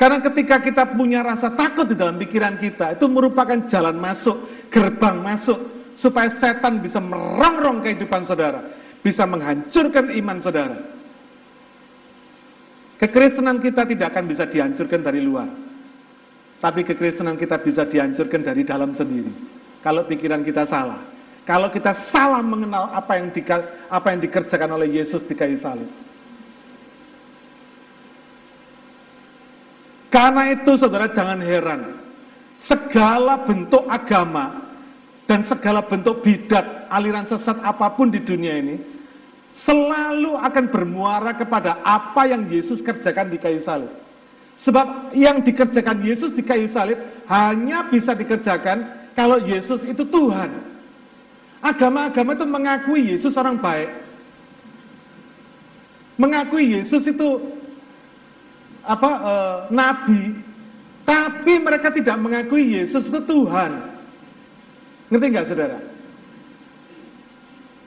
Karena 0.00 0.24
ketika 0.24 0.64
kita 0.64 0.96
punya 0.96 1.20
rasa 1.20 1.52
takut 1.52 1.84
di 1.84 1.96
dalam 1.98 2.16
pikiran 2.16 2.56
kita, 2.56 2.96
itu 2.96 3.04
merupakan 3.04 3.68
jalan 3.68 4.00
masuk, 4.00 4.68
gerbang 4.72 5.20
masuk, 5.20 5.58
supaya 6.00 6.32
setan 6.40 6.80
bisa 6.80 6.96
merongrong 6.96 7.84
kehidupan 7.84 8.24
saudara, 8.24 8.64
bisa 9.04 9.28
menghancurkan 9.28 10.08
iman 10.16 10.38
saudara. 10.40 10.78
Kekristenan 12.96 13.60
kita 13.60 13.84
tidak 13.84 14.12
akan 14.12 14.24
bisa 14.28 14.44
dihancurkan 14.48 15.00
dari 15.04 15.20
luar. 15.20 15.48
Tapi 16.60 16.80
kekristenan 16.84 17.40
kita 17.40 17.60
bisa 17.60 17.88
dihancurkan 17.88 18.44
dari 18.44 18.64
dalam 18.64 18.92
sendiri. 18.92 19.32
Kalau 19.80 20.04
pikiran 20.04 20.44
kita 20.44 20.68
salah. 20.68 21.00
Kalau 21.48 21.72
kita 21.72 22.12
salah 22.12 22.44
mengenal 22.44 22.92
apa 22.92 23.16
yang, 23.16 23.32
di, 23.32 23.42
apa 23.88 24.06
yang 24.12 24.20
dikerjakan 24.22 24.70
oleh 24.76 24.88
Yesus 25.00 25.24
di 25.26 25.34
kayu 25.34 25.58
salib. 25.58 25.88
Karena 30.10 30.50
itu 30.52 30.74
saudara 30.76 31.08
jangan 31.14 31.38
heran. 31.40 31.80
Segala 32.66 33.46
bentuk 33.46 33.86
agama 33.88 34.68
dan 35.24 35.46
segala 35.46 35.86
bentuk 35.86 36.20
bidat, 36.26 36.90
aliran 36.90 37.24
sesat 37.30 37.62
apa 37.62 37.94
pun 37.94 38.10
di 38.10 38.20
dunia 38.20 38.58
ini, 38.58 38.76
selalu 39.64 40.34
akan 40.38 40.64
bermuara 40.70 41.34
kepada 41.38 41.78
apa 41.86 42.26
yang 42.26 42.46
Yesus 42.50 42.82
kerjakan 42.82 43.30
di 43.30 43.38
kayu 43.38 43.62
salib. 43.62 43.90
Sebab 44.60 45.16
yang 45.16 45.40
dikerjakan 45.40 46.04
Yesus 46.04 46.36
di 46.36 46.44
kayu 46.44 46.68
salib 46.74 47.00
hanya 47.30 47.88
bisa 47.88 48.12
dikerjakan 48.12 49.08
kalau 49.16 49.40
Yesus 49.40 49.80
itu 49.88 50.04
Tuhan. 50.04 50.69
Agama-agama 51.60 52.32
itu 52.32 52.46
mengakui 52.48 53.02
Yesus 53.16 53.36
orang 53.36 53.60
baik. 53.60 53.90
Mengakui 56.16 56.72
Yesus 56.72 57.04
itu 57.04 57.28
apa 58.80 59.10
e, 59.12 59.34
nabi, 59.72 60.22
tapi 61.04 61.60
mereka 61.60 61.92
tidak 61.92 62.16
mengakui 62.16 62.80
Yesus 62.80 63.04
itu 63.08 63.20
Tuhan. 63.28 63.70
Ngerti 65.12 65.26
nggak 65.28 65.48
saudara? 65.52 65.78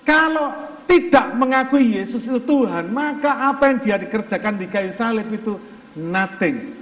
Kalau 0.03 0.73
tidak 0.86 1.33
mengakui 1.39 1.97
Yesus 1.97 2.21
itu 2.21 2.39
Tuhan, 2.43 2.93
maka 2.93 3.55
apa 3.55 3.73
yang 3.73 3.77
dia 3.81 3.97
dikerjakan 3.97 4.59
di 4.62 4.67
kayu 4.69 4.93
salib 4.99 5.25
itu 5.33 5.57
nothing. 5.97 6.77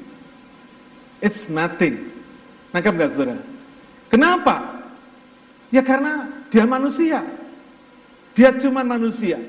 It's 1.22 1.40
nothing. 1.48 2.10
Nangkep 2.74 2.94
gak 2.98 3.12
saudara? 3.14 3.44
Kenapa? 4.10 4.81
Ya 5.72 5.82
karena 5.82 6.44
dia 6.52 6.68
manusia. 6.68 7.24
Dia 8.36 8.52
cuma 8.60 8.84
manusia. 8.84 9.40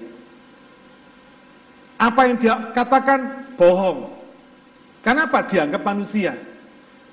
Apa 1.98 2.30
yang 2.30 2.38
dia 2.38 2.54
katakan 2.74 3.52
bohong. 3.58 4.10
Kenapa? 5.02 5.46
Dianggap 5.50 5.82
manusia. 5.82 6.34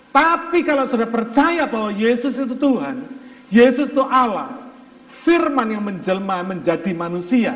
Tapi 0.10 0.66
kalau 0.66 0.90
sudah 0.90 1.10
percaya 1.10 1.70
bahwa 1.70 1.94
Yesus 1.94 2.34
itu 2.34 2.58
Tuhan, 2.58 3.06
Yesus 3.54 3.94
itu 3.94 4.02
Allah, 4.02 4.74
firman 5.22 5.70
yang 5.70 5.86
menjelma 5.86 6.42
menjadi 6.42 6.90
manusia, 6.98 7.54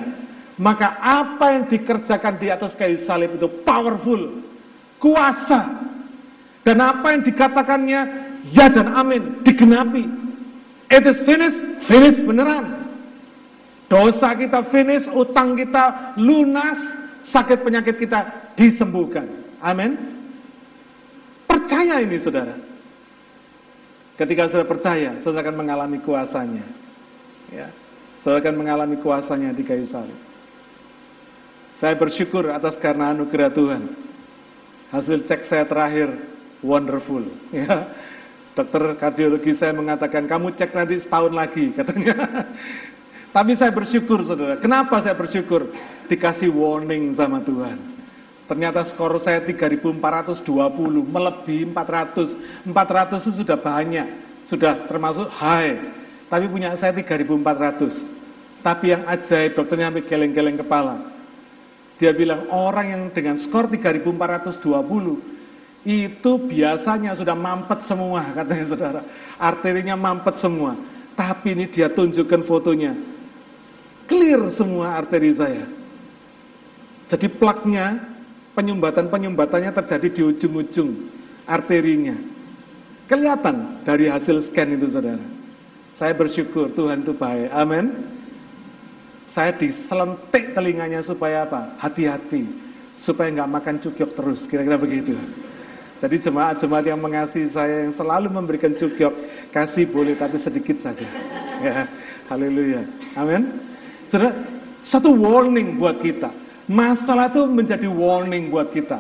maka 0.61 1.01
apa 1.01 1.57
yang 1.57 1.65
dikerjakan 1.69 2.37
di 2.37 2.47
atas 2.53 2.77
kayu 2.77 3.01
salib 3.09 3.33
itu 3.37 3.49
powerful, 3.65 4.41
kuasa. 5.01 5.89
Dan 6.63 6.79
apa 6.79 7.17
yang 7.17 7.21
dikatakannya 7.25 8.01
ya 8.53 8.69
dan 8.69 8.93
amin, 8.93 9.41
digenapi. 9.41 10.22
It 10.93 11.03
is 11.10 11.19
finished, 11.25 11.89
finish 11.89 12.17
beneran. 12.21 12.86
Dosa 13.89 14.38
kita 14.38 14.69
finish, 14.69 15.10
utang 15.10 15.58
kita 15.58 16.13
lunas, 16.21 16.77
sakit 17.34 17.65
penyakit 17.65 17.97
kita 17.97 18.53
disembuhkan. 18.53 19.25
Amin. 19.58 19.97
Percaya 21.49 21.97
ini 21.97 22.21
saudara. 22.21 22.53
Ketika 24.13 24.53
saudara 24.53 24.69
percaya, 24.69 25.17
saudara 25.25 25.49
akan 25.49 25.58
mengalami 25.58 25.97
kuasanya. 26.06 26.65
Ya, 27.49 27.73
saudara 28.21 28.45
akan 28.45 28.56
mengalami 28.62 28.95
kuasanya 29.01 29.49
di 29.49 29.65
kayu 29.65 29.89
salib. 29.89 30.17
Saya 31.82 31.97
bersyukur 31.97 32.53
atas 32.53 32.77
karena 32.77 33.17
anugerah 33.17 33.49
Tuhan. 33.49 33.84
Hasil 34.93 35.25
cek 35.25 35.49
saya 35.49 35.65
terakhir 35.65 36.13
wonderful. 36.62 37.25
Ya. 37.49 37.89
Dokter 38.53 38.93
kardiologi 39.01 39.57
saya 39.57 39.73
mengatakan, 39.73 40.29
kamu 40.29 40.53
cek 40.53 40.77
nanti 40.77 41.01
setahun 41.01 41.33
lagi, 41.33 41.71
katanya. 41.77 42.45
Tapi 43.33 43.57
saya 43.57 43.73
bersyukur, 43.73 44.21
saudara. 44.29 44.61
Kenapa 44.61 45.01
saya 45.01 45.17
bersyukur? 45.17 45.73
Dikasih 46.05 46.53
warning 46.53 47.17
sama 47.17 47.41
Tuhan. 47.41 47.81
Ternyata 48.45 48.93
skor 48.93 49.17
saya 49.25 49.41
3420, 49.41 49.89
melebihi 51.01 51.65
400. 51.73 52.69
400 52.69 53.25
itu 53.25 53.41
sudah 53.41 53.57
banyak, 53.57 54.07
sudah 54.51 54.85
termasuk 54.85 55.25
high. 55.33 55.79
Tapi 56.29 56.45
punya 56.45 56.77
saya 56.77 56.93
3400. 56.93 58.61
Tapi 58.61 58.85
yang 58.93 59.09
ajaib, 59.09 59.57
dokternya 59.57 59.89
sampai 59.89 60.05
geleng-geleng 60.05 60.61
kepala. 60.61 60.95
Dia 61.97 62.13
bilang, 62.13 62.53
orang 62.53 62.85
yang 62.93 63.03
dengan 63.15 63.41
skor 63.47 63.65
3420, 63.65 64.61
itu 65.83 66.31
biasanya 66.47 67.19
sudah 67.19 67.35
mampet 67.35 67.83
semua, 67.91 68.23
katanya 68.39 68.65
saudara. 68.71 69.01
Arterinya 69.35 69.95
mampet 69.99 70.39
semua. 70.39 70.79
Tapi 71.13 71.53
ini 71.53 71.69
dia 71.69 71.91
tunjukkan 71.91 72.47
fotonya. 72.47 72.95
Clear 74.07 74.55
semua 74.57 74.97
arteri 74.97 75.31
saya. 75.35 75.67
Jadi 77.11 77.27
plaknya, 77.37 78.15
penyumbatan-penyumbatannya 78.57 79.71
terjadi 79.75 80.07
di 80.09 80.21
ujung-ujung 80.23 80.89
arterinya. 81.45 82.15
Kelihatan 83.05 83.83
dari 83.83 84.07
hasil 84.07 84.49
scan 84.49 84.73
itu 84.79 84.87
saudara. 84.89 85.21
Saya 85.99 86.17
bersyukur 86.17 86.73
Tuhan 86.73 87.05
itu 87.05 87.13
baik. 87.13 87.51
Amin. 87.53 87.85
Saya 89.35 89.53
diselentik 89.53 90.55
telinganya 90.57 91.05
supaya 91.05 91.45
apa? 91.45 91.77
Hati-hati. 91.77 92.47
Supaya 93.03 93.29
nggak 93.29 93.51
makan 93.51 93.75
cukyok 93.83 94.11
terus. 94.15 94.39
Kira-kira 94.49 94.79
begitu. 94.79 95.13
Jadi 96.03 96.19
jemaat-jemaat 96.19 96.83
yang 96.83 96.99
mengasihi 96.99 97.47
saya 97.55 97.87
yang 97.87 97.95
selalu 97.95 98.27
memberikan 98.27 98.75
cukyok, 98.75 99.13
kasih 99.55 99.87
boleh 99.87 100.19
tapi 100.19 100.35
sedikit 100.43 100.83
saja. 100.83 101.07
Ya, 101.63 101.87
haleluya. 102.27 102.83
Amin. 103.15 103.63
Satu 104.91 105.15
warning 105.15 105.79
buat 105.79 106.03
kita. 106.03 106.27
Masalah 106.67 107.31
itu 107.31 107.47
menjadi 107.47 107.87
warning 107.87 108.51
buat 108.51 108.75
kita. 108.75 108.99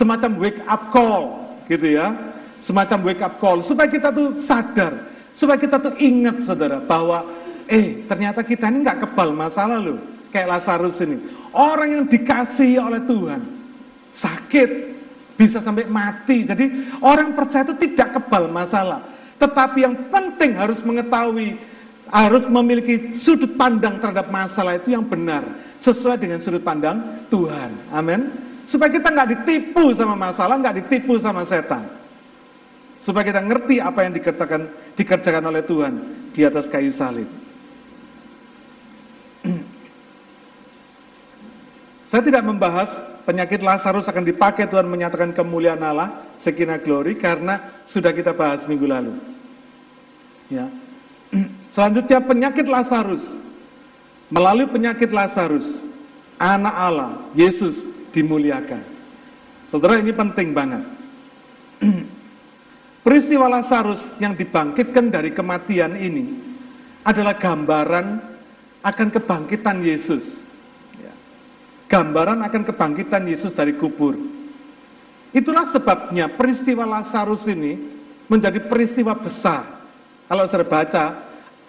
Semacam 0.00 0.40
wake 0.40 0.64
up 0.64 0.88
call, 0.88 1.52
gitu 1.68 1.84
ya. 1.84 2.16
Semacam 2.64 3.12
wake 3.12 3.20
up 3.20 3.36
call 3.44 3.60
supaya 3.68 3.92
kita 3.92 4.08
tuh 4.08 4.48
sadar, 4.48 5.04
supaya 5.36 5.60
kita 5.60 5.76
tuh 5.76 6.00
ingat 6.00 6.48
saudara 6.48 6.80
bahwa 6.80 7.28
eh 7.68 8.08
ternyata 8.08 8.40
kita 8.40 8.72
ini 8.72 8.88
nggak 8.88 9.04
kebal 9.04 9.36
masalah 9.36 9.76
loh. 9.76 10.00
Kayak 10.32 10.64
Lazarus 10.64 10.96
ini. 11.04 11.28
Orang 11.52 11.88
yang 11.92 12.04
dikasihi 12.08 12.80
oleh 12.80 13.04
Tuhan 13.04 13.40
sakit, 14.20 14.97
bisa 15.38 15.62
sampai 15.62 15.86
mati. 15.86 16.42
Jadi 16.42 16.98
orang 16.98 17.38
percaya 17.38 17.62
itu 17.70 17.78
tidak 17.86 18.18
kebal 18.18 18.50
masalah. 18.50 19.06
Tetapi 19.38 19.86
yang 19.86 20.10
penting 20.10 20.58
harus 20.58 20.82
mengetahui, 20.82 21.54
harus 22.10 22.42
memiliki 22.50 23.22
sudut 23.22 23.54
pandang 23.54 24.02
terhadap 24.02 24.26
masalah 24.34 24.74
itu 24.74 24.90
yang 24.90 25.06
benar. 25.06 25.46
Sesuai 25.86 26.18
dengan 26.18 26.42
sudut 26.42 26.66
pandang 26.66 27.30
Tuhan. 27.30 27.94
Amin. 27.94 28.34
Supaya 28.66 28.90
kita 28.90 29.14
nggak 29.14 29.30
ditipu 29.38 29.94
sama 29.94 30.18
masalah, 30.18 30.58
nggak 30.58 30.82
ditipu 30.84 31.22
sama 31.22 31.46
setan. 31.46 31.86
Supaya 33.06 33.30
kita 33.30 33.40
ngerti 33.40 33.78
apa 33.78 34.04
yang 34.04 34.12
dikerjakan, 34.18 34.68
dikerjakan 34.98 35.44
oleh 35.48 35.62
Tuhan 35.64 35.94
di 36.34 36.42
atas 36.42 36.66
kayu 36.68 36.90
salib. 36.98 37.30
Saya 42.10 42.22
tidak 42.26 42.42
membahas 42.42 42.90
penyakit 43.28 43.60
Lazarus 43.60 44.08
akan 44.08 44.24
dipakai 44.24 44.72
Tuhan 44.72 44.88
menyatakan 44.88 45.36
kemuliaan 45.36 45.84
Allah, 45.84 46.32
sekina 46.40 46.80
glory 46.80 47.20
karena 47.20 47.84
sudah 47.92 48.08
kita 48.16 48.32
bahas 48.32 48.64
minggu 48.64 48.88
lalu. 48.88 49.12
Ya. 50.48 50.72
Selanjutnya 51.76 52.24
penyakit 52.24 52.64
Lazarus. 52.64 53.20
Melalui 54.32 54.72
penyakit 54.72 55.12
Lazarus, 55.12 55.64
anak 56.40 56.72
Allah, 56.72 57.10
Yesus 57.36 57.76
dimuliakan. 58.16 58.96
Saudara 59.68 60.00
ini 60.00 60.16
penting 60.16 60.56
banget. 60.56 60.88
Peristiwa 63.04 63.44
Lazarus 63.48 64.00
yang 64.24 64.32
dibangkitkan 64.36 65.12
dari 65.12 65.36
kematian 65.36 66.00
ini 66.00 66.24
adalah 67.04 67.36
gambaran 67.36 68.06
akan 68.84 69.08
kebangkitan 69.12 69.80
Yesus 69.80 70.47
gambaran 71.88 72.44
akan 72.44 72.62
kebangkitan 72.68 73.24
Yesus 73.26 73.56
dari 73.56 73.74
kubur. 73.80 74.14
Itulah 75.32 75.72
sebabnya 75.72 76.32
peristiwa 76.36 76.84
Lazarus 76.88 77.44
ini 77.48 77.76
menjadi 78.28 78.64
peristiwa 78.68 79.16
besar. 79.16 79.80
Kalau 80.28 80.44
saya 80.52 80.64
baca 80.68 81.04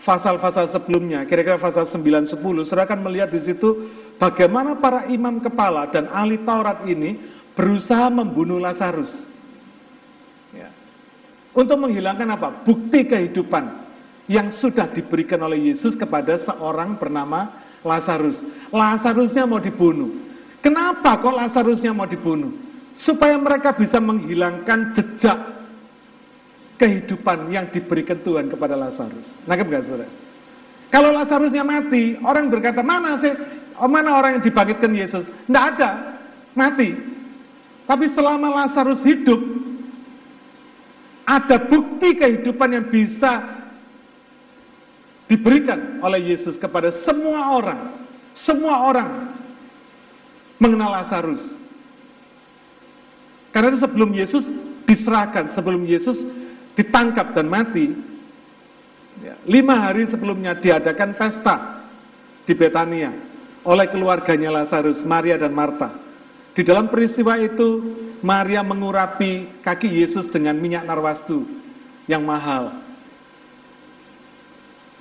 pasal-pasal 0.04 0.72
sebelumnya, 0.76 1.24
kira-kira 1.28 1.60
pasal 1.60 1.88
9 1.88 2.36
10, 2.36 2.68
saudara 2.68 2.88
akan 2.88 3.00
melihat 3.08 3.32
di 3.32 3.44
situ 3.48 3.92
bagaimana 4.20 4.80
para 4.80 5.08
imam 5.12 5.40
kepala 5.44 5.88
dan 5.92 6.12
ahli 6.12 6.44
Taurat 6.44 6.84
ini 6.88 7.20
berusaha 7.56 8.08
membunuh 8.12 8.60
Lazarus. 8.60 9.12
Ya. 10.56 10.72
Untuk 11.56 11.80
menghilangkan 11.80 12.28
apa? 12.36 12.64
Bukti 12.64 13.08
kehidupan 13.08 13.88
yang 14.32 14.56
sudah 14.64 14.92
diberikan 14.96 15.44
oleh 15.44 15.74
Yesus 15.74 16.00
kepada 16.00 16.40
seorang 16.48 16.96
bernama 16.96 17.59
Lazarus. 17.84 18.36
Lazarusnya 18.70 19.44
mau 19.48 19.62
dibunuh. 19.62 20.12
Kenapa 20.60 21.20
kok 21.20 21.36
Lazarusnya 21.36 21.96
mau 21.96 22.08
dibunuh? 22.08 22.52
Supaya 23.00 23.40
mereka 23.40 23.76
bisa 23.80 24.04
menghilangkan 24.04 24.92
jejak 24.98 25.40
kehidupan 26.80 27.52
yang 27.52 27.72
diberikan 27.72 28.20
Tuhan 28.24 28.52
kepada 28.52 28.76
Lazarus. 28.76 29.24
Nangkep 29.48 29.68
gak 29.68 29.84
saudara? 29.88 30.08
Kalau 30.90 31.10
Lazarusnya 31.14 31.64
mati, 31.64 32.18
orang 32.24 32.50
berkata, 32.50 32.82
mana 32.82 33.22
sih, 33.22 33.32
oh, 33.78 33.88
mana 33.92 34.18
orang 34.18 34.40
yang 34.40 34.44
dibangkitkan 34.44 34.92
Yesus? 34.92 35.24
Tidak 35.46 35.64
ada, 35.76 35.90
mati. 36.58 36.92
Tapi 37.86 38.06
selama 38.18 38.48
Lazarus 38.66 39.02
hidup, 39.06 39.38
ada 41.30 41.62
bukti 41.70 42.18
kehidupan 42.18 42.70
yang 42.74 42.86
bisa 42.90 43.59
diberikan 45.30 46.02
oleh 46.02 46.34
Yesus 46.36 46.58
kepada 46.58 46.90
semua 47.06 47.54
orang. 47.54 47.80
Semua 48.44 48.90
orang 48.90 49.10
mengenal 50.58 50.90
Lazarus. 51.00 51.44
Karena 53.54 53.78
sebelum 53.78 54.10
Yesus 54.14 54.44
diserahkan, 54.90 55.54
sebelum 55.54 55.86
Yesus 55.86 56.18
ditangkap 56.74 57.38
dan 57.38 57.46
mati, 57.46 57.94
ya, 59.22 59.38
lima 59.46 59.78
hari 59.78 60.10
sebelumnya 60.10 60.58
diadakan 60.58 61.18
pesta 61.18 61.56
di 62.46 62.54
Betania 62.58 63.14
oleh 63.66 63.88
keluarganya 63.92 64.64
Lazarus, 64.64 65.02
Maria 65.06 65.38
dan 65.38 65.54
Marta. 65.54 65.94
Di 66.56 66.66
dalam 66.66 66.90
peristiwa 66.90 67.38
itu, 67.38 67.70
Maria 68.26 68.66
mengurapi 68.66 69.62
kaki 69.64 69.88
Yesus 69.88 70.28
dengan 70.34 70.58
minyak 70.58 70.84
narwastu 70.88 71.46
yang 72.10 72.26
mahal. 72.26 72.89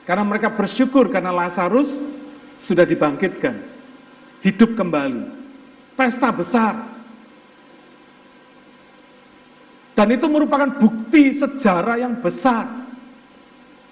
Karena 0.09 0.25
mereka 0.25 0.57
bersyukur 0.57 1.13
karena 1.13 1.29
Lazarus 1.29 1.85
sudah 2.65 2.89
dibangkitkan. 2.89 3.61
Hidup 4.41 4.73
kembali. 4.73 5.21
Pesta 5.93 6.33
besar. 6.33 6.97
Dan 9.93 10.09
itu 10.17 10.25
merupakan 10.33 10.81
bukti 10.81 11.37
sejarah 11.37 12.01
yang 12.01 12.25
besar. 12.25 12.89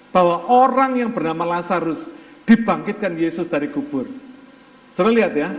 Bahwa 0.09 0.49
orang 0.49 0.97
yang 0.97 1.13
bernama 1.13 1.61
Lazarus 1.61 2.01
dibangkitkan 2.49 3.13
Yesus 3.13 3.45
dari 3.45 3.69
kubur. 3.69 4.09
Saudara 4.97 5.13
lihat 5.13 5.33
ya. 5.37 5.53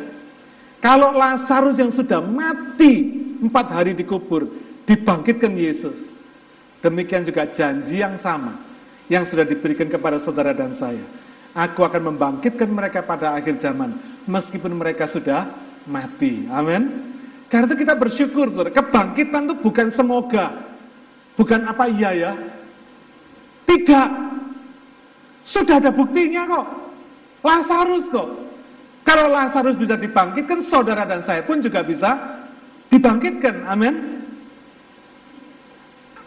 Kalau 0.82 1.14
Lazarus 1.14 1.78
yang 1.78 1.94
sudah 1.94 2.18
mati 2.18 3.14
empat 3.46 3.78
hari 3.78 3.94
di 3.94 4.02
kubur, 4.02 4.50
dibangkitkan 4.90 5.54
Yesus. 5.54 6.10
Demikian 6.82 7.22
juga 7.22 7.46
janji 7.54 8.02
yang 8.02 8.18
sama 8.18 8.67
yang 9.08 9.24
sudah 9.28 9.44
diberikan 9.48 9.88
kepada 9.88 10.20
saudara 10.22 10.52
dan 10.52 10.76
saya. 10.76 11.04
Aku 11.56 11.82
akan 11.82 12.14
membangkitkan 12.14 12.68
mereka 12.68 13.02
pada 13.02 13.34
akhir 13.34 13.58
zaman, 13.58 14.22
meskipun 14.28 14.76
mereka 14.76 15.08
sudah 15.10 15.48
mati. 15.88 16.46
Amin. 16.52 17.16
Karena 17.48 17.64
itu 17.72 17.82
kita 17.82 17.96
bersyukur, 17.96 18.52
saudara. 18.52 18.76
Kebangkitan 18.76 19.48
itu 19.48 19.56
bukan 19.64 19.88
semoga, 19.96 20.76
bukan 21.34 21.60
apa 21.64 21.88
iya 21.88 22.10
ya. 22.12 22.32
Tidak. 23.64 24.08
Sudah 25.48 25.80
ada 25.80 25.88
buktinya 25.88 26.44
kok. 26.44 26.66
Lazarus 27.40 28.04
kok. 28.12 28.28
Kalau 29.08 29.32
Lazarus 29.32 29.80
bisa 29.80 29.96
dibangkitkan, 29.96 30.68
saudara 30.68 31.08
dan 31.08 31.24
saya 31.24 31.40
pun 31.48 31.64
juga 31.64 31.80
bisa 31.80 32.44
dibangkitkan. 32.92 33.64
Amin. 33.64 34.20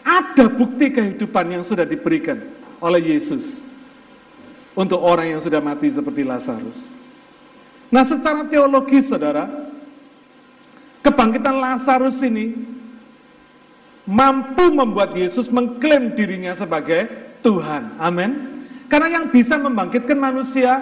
Ada 0.02 0.50
bukti 0.50 0.90
kehidupan 0.90 1.46
yang 1.46 1.62
sudah 1.70 1.86
diberikan 1.86 2.61
oleh 2.82 3.00
Yesus 3.00 3.62
untuk 4.74 4.98
orang 4.98 5.38
yang 5.38 5.40
sudah 5.40 5.62
mati 5.62 5.94
seperti 5.94 6.26
Lazarus. 6.26 6.78
Nah, 7.92 8.08
secara 8.08 8.48
teologis, 8.48 9.06
saudara, 9.06 9.68
kebangkitan 11.04 11.56
Lazarus 11.60 12.16
ini 12.24 12.56
mampu 14.08 14.72
membuat 14.72 15.14
Yesus 15.14 15.46
mengklaim 15.52 16.16
dirinya 16.18 16.56
sebagai 16.58 17.06
Tuhan. 17.44 18.00
Amin. 18.00 18.30
Karena 18.88 19.20
yang 19.20 19.26
bisa 19.30 19.56
membangkitkan 19.60 20.18
manusia, 20.18 20.72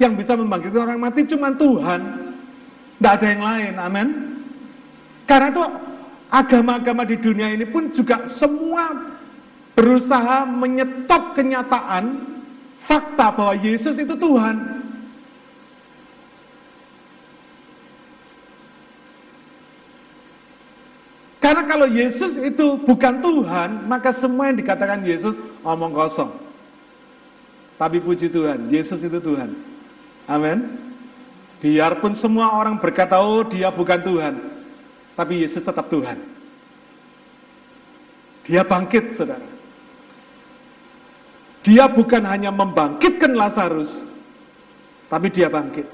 yang 0.00 0.16
bisa 0.16 0.36
membangkitkan 0.36 0.84
orang 0.84 1.00
mati 1.00 1.26
cuma 1.28 1.52
Tuhan. 1.56 2.00
Tidak 3.00 3.12
ada 3.16 3.26
yang 3.26 3.42
lain. 3.42 3.74
Amin. 3.80 4.08
Karena 5.24 5.48
itu 5.48 5.64
agama-agama 6.28 7.02
di 7.08 7.16
dunia 7.18 7.50
ini 7.52 7.64
pun 7.68 7.90
juga 7.96 8.36
semua 8.36 9.16
berusaha 9.80 10.44
menyetop 10.44 11.32
kenyataan 11.32 12.36
fakta 12.84 13.32
bahwa 13.32 13.56
Yesus 13.56 13.96
itu 13.96 14.12
Tuhan. 14.12 14.56
Karena 21.40 21.64
kalau 21.64 21.88
Yesus 21.88 22.36
itu 22.44 22.76
bukan 22.84 23.24
Tuhan, 23.24 23.88
maka 23.88 24.20
semua 24.20 24.52
yang 24.52 24.60
dikatakan 24.60 25.00
Yesus 25.00 25.32
omong 25.64 25.96
kosong. 25.96 26.28
Tapi 27.80 28.04
puji 28.04 28.28
Tuhan, 28.28 28.68
Yesus 28.68 29.00
itu 29.00 29.16
Tuhan. 29.16 29.56
Amin. 30.28 30.76
Biarpun 31.64 32.20
semua 32.20 32.52
orang 32.52 32.76
berkata, 32.76 33.16
oh 33.16 33.48
dia 33.48 33.72
bukan 33.72 34.04
Tuhan. 34.04 34.34
Tapi 35.16 35.40
Yesus 35.48 35.64
tetap 35.64 35.88
Tuhan. 35.88 36.20
Dia 38.44 38.60
bangkit, 38.60 39.16
saudara. 39.16 39.59
Dia 41.60 41.92
bukan 41.92 42.24
hanya 42.24 42.48
membangkitkan 42.48 43.36
Lazarus, 43.36 43.92
tapi 45.12 45.28
dia 45.28 45.52
bangkit. 45.52 45.84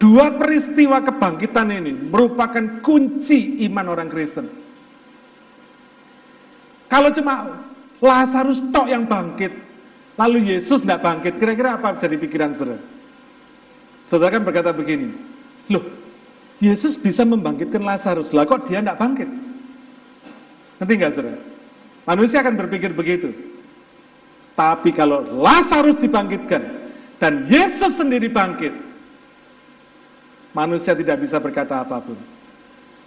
Dua 0.00 0.32
peristiwa 0.40 1.04
kebangkitan 1.04 1.68
ini 1.68 1.92
merupakan 2.08 2.80
kunci 2.80 3.60
iman 3.68 3.86
orang 3.92 4.08
Kristen. 4.08 4.48
Kalau 6.88 7.12
cuma 7.12 7.60
Lazarus 8.00 8.56
tok 8.72 8.88
yang 8.88 9.04
bangkit, 9.04 9.52
lalu 10.16 10.56
Yesus 10.56 10.80
tidak 10.80 11.04
bangkit, 11.04 11.36
kira-kira 11.36 11.76
apa 11.76 12.00
jadi 12.00 12.16
pikiran 12.16 12.56
saudara? 12.56 12.80
Saudara 14.08 14.32
kan 14.40 14.42
berkata 14.48 14.72
begini, 14.72 15.12
loh, 15.68 15.84
Yesus 16.56 16.96
bisa 17.04 17.28
membangkitkan 17.28 17.84
Lazarus, 17.84 18.32
lah 18.32 18.48
kok 18.48 18.64
dia 18.64 18.80
tidak 18.80 18.96
bangkit? 18.96 19.28
Nanti 20.80 20.92
nggak 20.96 21.12
saudara? 21.12 21.40
Manusia 22.08 22.40
akan 22.40 22.56
berpikir 22.56 22.96
begitu. 22.96 23.59
Tapi 24.60 24.92
kalau 24.92 25.40
Lazarus 25.40 25.96
dibangkitkan 26.04 26.62
dan 27.16 27.48
Yesus 27.48 27.96
sendiri 27.96 28.28
bangkit, 28.28 28.90
Manusia 30.50 30.98
tidak 30.98 31.22
bisa 31.22 31.38
berkata 31.38 31.78
apa 31.78 32.02
pun. 32.02 32.18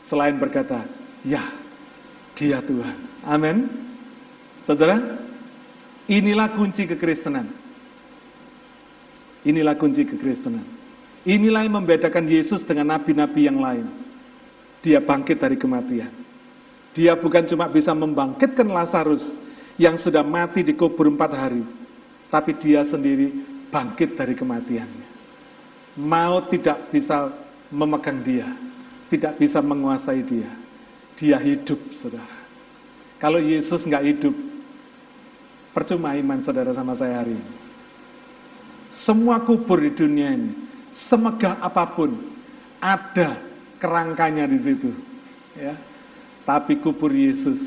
Selain 0.07 0.35
berkata, 0.39 0.87
ya, 1.27 1.43
dia 2.39 2.63
Tuhan. 2.63 2.95
Amin. 3.27 3.67
Saudara, 4.63 4.95
inilah 6.07 6.55
kunci 6.55 6.87
kekristenan. 6.87 7.51
Inilah 9.43 9.75
kunci 9.75 10.07
kekristenan. 10.07 10.63
Inilah 11.27 11.67
yang 11.67 11.83
membedakan 11.83 12.31
Yesus 12.31 12.63
dengan 12.63 12.95
nabi-nabi 12.95 13.43
yang 13.43 13.59
lain. 13.59 13.91
Dia 14.79 15.03
bangkit 15.03 15.39
dari 15.39 15.59
kematian. 15.59 16.11
Dia 16.95 17.19
bukan 17.19 17.43
cuma 17.51 17.67
bisa 17.67 17.91
membangkitkan 17.91 18.71
Lazarus 18.71 19.23
yang 19.77 19.97
sudah 20.01 20.21
mati 20.21 20.61
di 20.61 20.77
kubur 20.77 21.09
empat 21.09 21.31
hari. 21.33 21.63
Tapi 22.29 22.57
dia 22.57 22.85
sendiri 22.89 23.29
bangkit 23.69 24.17
dari 24.17 24.33
kematiannya. 24.33 25.07
Maut 26.01 26.49
tidak 26.49 26.89
bisa 26.89 27.29
memegang 27.69 28.25
dia, 28.25 28.49
tidak 29.13 29.37
bisa 29.37 29.61
menguasai 29.61 30.21
dia. 30.25 30.49
Dia 31.17 31.37
hidup, 31.37 31.77
saudara. 32.01 32.41
Kalau 33.21 33.37
Yesus 33.37 33.85
nggak 33.85 34.05
hidup, 34.09 34.35
percuma 35.77 36.17
iman 36.17 36.41
saudara 36.41 36.73
sama 36.73 36.97
saya 36.97 37.21
hari 37.21 37.37
ini. 37.37 37.53
Semua 39.05 39.41
kubur 39.45 39.77
di 39.77 39.93
dunia 39.93 40.33
ini, 40.33 40.51
semegah 41.09 41.61
apa 41.61 41.93
pun, 41.93 42.17
ada 42.81 43.41
kerangkanya 43.77 44.49
di 44.49 44.57
situ. 44.63 44.89
Ya. 45.53 45.77
Tapi 46.43 46.81
kubur 46.81 47.13
Yesus 47.13 47.61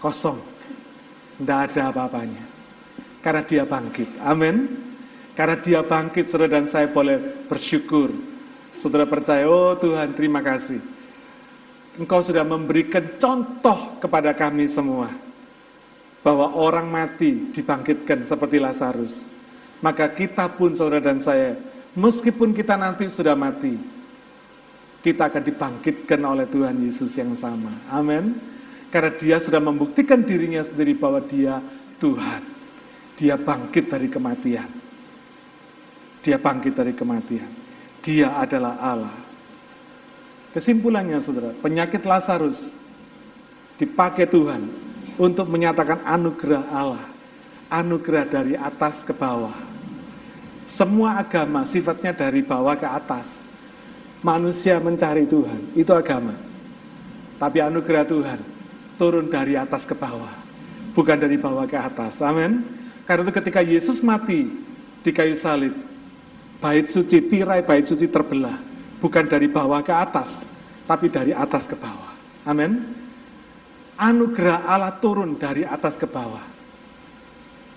kosong, 0.00 0.40
tidak 1.38 1.58
ada 1.70 1.82
apa-apanya. 1.94 2.42
Karena 3.22 3.42
dia 3.46 3.64
bangkit. 3.66 4.18
Amin. 4.22 4.56
Karena 5.38 5.56
dia 5.62 5.80
bangkit, 5.86 6.34
saudara 6.34 6.58
dan 6.58 6.66
saya 6.74 6.90
boleh 6.90 7.46
bersyukur. 7.46 8.10
Saudara 8.82 9.06
percaya, 9.06 9.46
oh 9.46 9.78
Tuhan 9.78 10.18
terima 10.18 10.42
kasih. 10.42 10.82
Engkau 11.98 12.22
sudah 12.26 12.42
memberikan 12.42 13.18
contoh 13.22 13.98
kepada 14.02 14.34
kami 14.34 14.70
semua. 14.74 15.14
Bahwa 16.26 16.58
orang 16.58 16.90
mati 16.90 17.54
dibangkitkan 17.54 18.26
seperti 18.26 18.58
Lazarus. 18.58 19.14
Maka 19.78 20.10
kita 20.18 20.58
pun 20.58 20.74
saudara 20.74 20.98
dan 20.98 21.22
saya, 21.22 21.54
meskipun 21.94 22.50
kita 22.50 22.74
nanti 22.74 23.06
sudah 23.14 23.38
mati, 23.38 23.78
kita 25.06 25.30
akan 25.30 25.42
dibangkitkan 25.46 26.18
oleh 26.18 26.50
Tuhan 26.50 26.74
Yesus 26.82 27.14
yang 27.14 27.38
sama. 27.38 27.86
Amin. 27.94 28.57
Karena 28.88 29.12
dia 29.20 29.36
sudah 29.44 29.60
membuktikan 29.60 30.24
dirinya 30.24 30.64
sendiri 30.64 30.96
bahwa 30.96 31.20
dia 31.28 31.60
Tuhan. 32.00 32.42
Dia 33.20 33.36
bangkit 33.36 33.92
dari 33.92 34.08
kematian. 34.08 34.70
Dia 36.24 36.40
bangkit 36.40 36.72
dari 36.72 36.96
kematian. 36.96 37.50
Dia 38.00 38.40
adalah 38.40 38.80
Allah. 38.80 39.16
Kesimpulannya 40.56 41.20
saudara, 41.20 41.52
penyakit 41.60 42.00
Lazarus 42.08 42.56
dipakai 43.76 44.24
Tuhan 44.32 44.72
untuk 45.20 45.44
menyatakan 45.52 46.08
anugerah 46.08 46.64
Allah. 46.72 47.04
Anugerah 47.68 48.24
dari 48.32 48.56
atas 48.56 49.04
ke 49.04 49.12
bawah. 49.12 49.52
Semua 50.80 51.20
agama 51.20 51.68
sifatnya 51.68 52.16
dari 52.16 52.40
bawah 52.40 52.72
ke 52.80 52.88
atas. 52.88 53.28
Manusia 54.24 54.80
mencari 54.80 55.28
Tuhan, 55.28 55.76
itu 55.76 55.92
agama. 55.92 56.32
Tapi 57.36 57.60
anugerah 57.60 58.08
Tuhan 58.08 58.57
turun 58.98 59.30
dari 59.30 59.54
atas 59.54 59.86
ke 59.86 59.94
bawah, 59.94 60.34
bukan 60.92 61.16
dari 61.16 61.38
bawah 61.38 61.64
ke 61.64 61.78
atas. 61.78 62.18
Amin. 62.20 62.76
Karena 63.06 63.24
itu 63.24 63.32
ketika 63.32 63.64
Yesus 63.64 64.04
mati 64.04 64.52
di 65.00 65.10
kayu 65.14 65.40
salib, 65.40 65.72
Bait 66.58 66.90
suci, 66.90 67.30
tirai 67.30 67.62
bait 67.62 67.86
suci 67.86 68.10
terbelah. 68.10 68.58
Bukan 68.98 69.30
dari 69.30 69.46
bawah 69.46 69.78
ke 69.86 69.94
atas, 69.94 70.26
tapi 70.90 71.06
dari 71.06 71.30
atas 71.30 71.62
ke 71.70 71.78
bawah. 71.78 72.18
Amin. 72.50 72.98
Anugerah 73.94 74.66
Allah 74.66 74.98
turun 74.98 75.38
dari 75.38 75.62
atas 75.62 75.94
ke 75.94 76.10
bawah. 76.10 76.42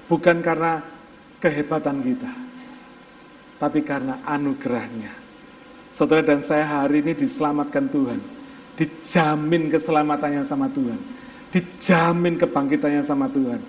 Bukan 0.09 0.41
karena 0.41 0.81
kehebatan 1.37 2.01
kita, 2.01 2.33
tapi 3.61 3.85
karena 3.85 4.25
anugerahnya. 4.25 5.13
Saudara 5.93 6.25
dan 6.25 6.41
saya 6.49 6.65
hari 6.81 7.05
ini 7.05 7.13
diselamatkan 7.13 7.85
Tuhan. 7.93 8.19
Dijamin 8.79 9.67
keselamatannya 9.67 10.47
sama 10.47 10.71
Tuhan. 10.71 10.99
Dijamin 11.51 12.39
kebangkitannya 12.39 13.03
sama 13.03 13.27
Tuhan. 13.27 13.61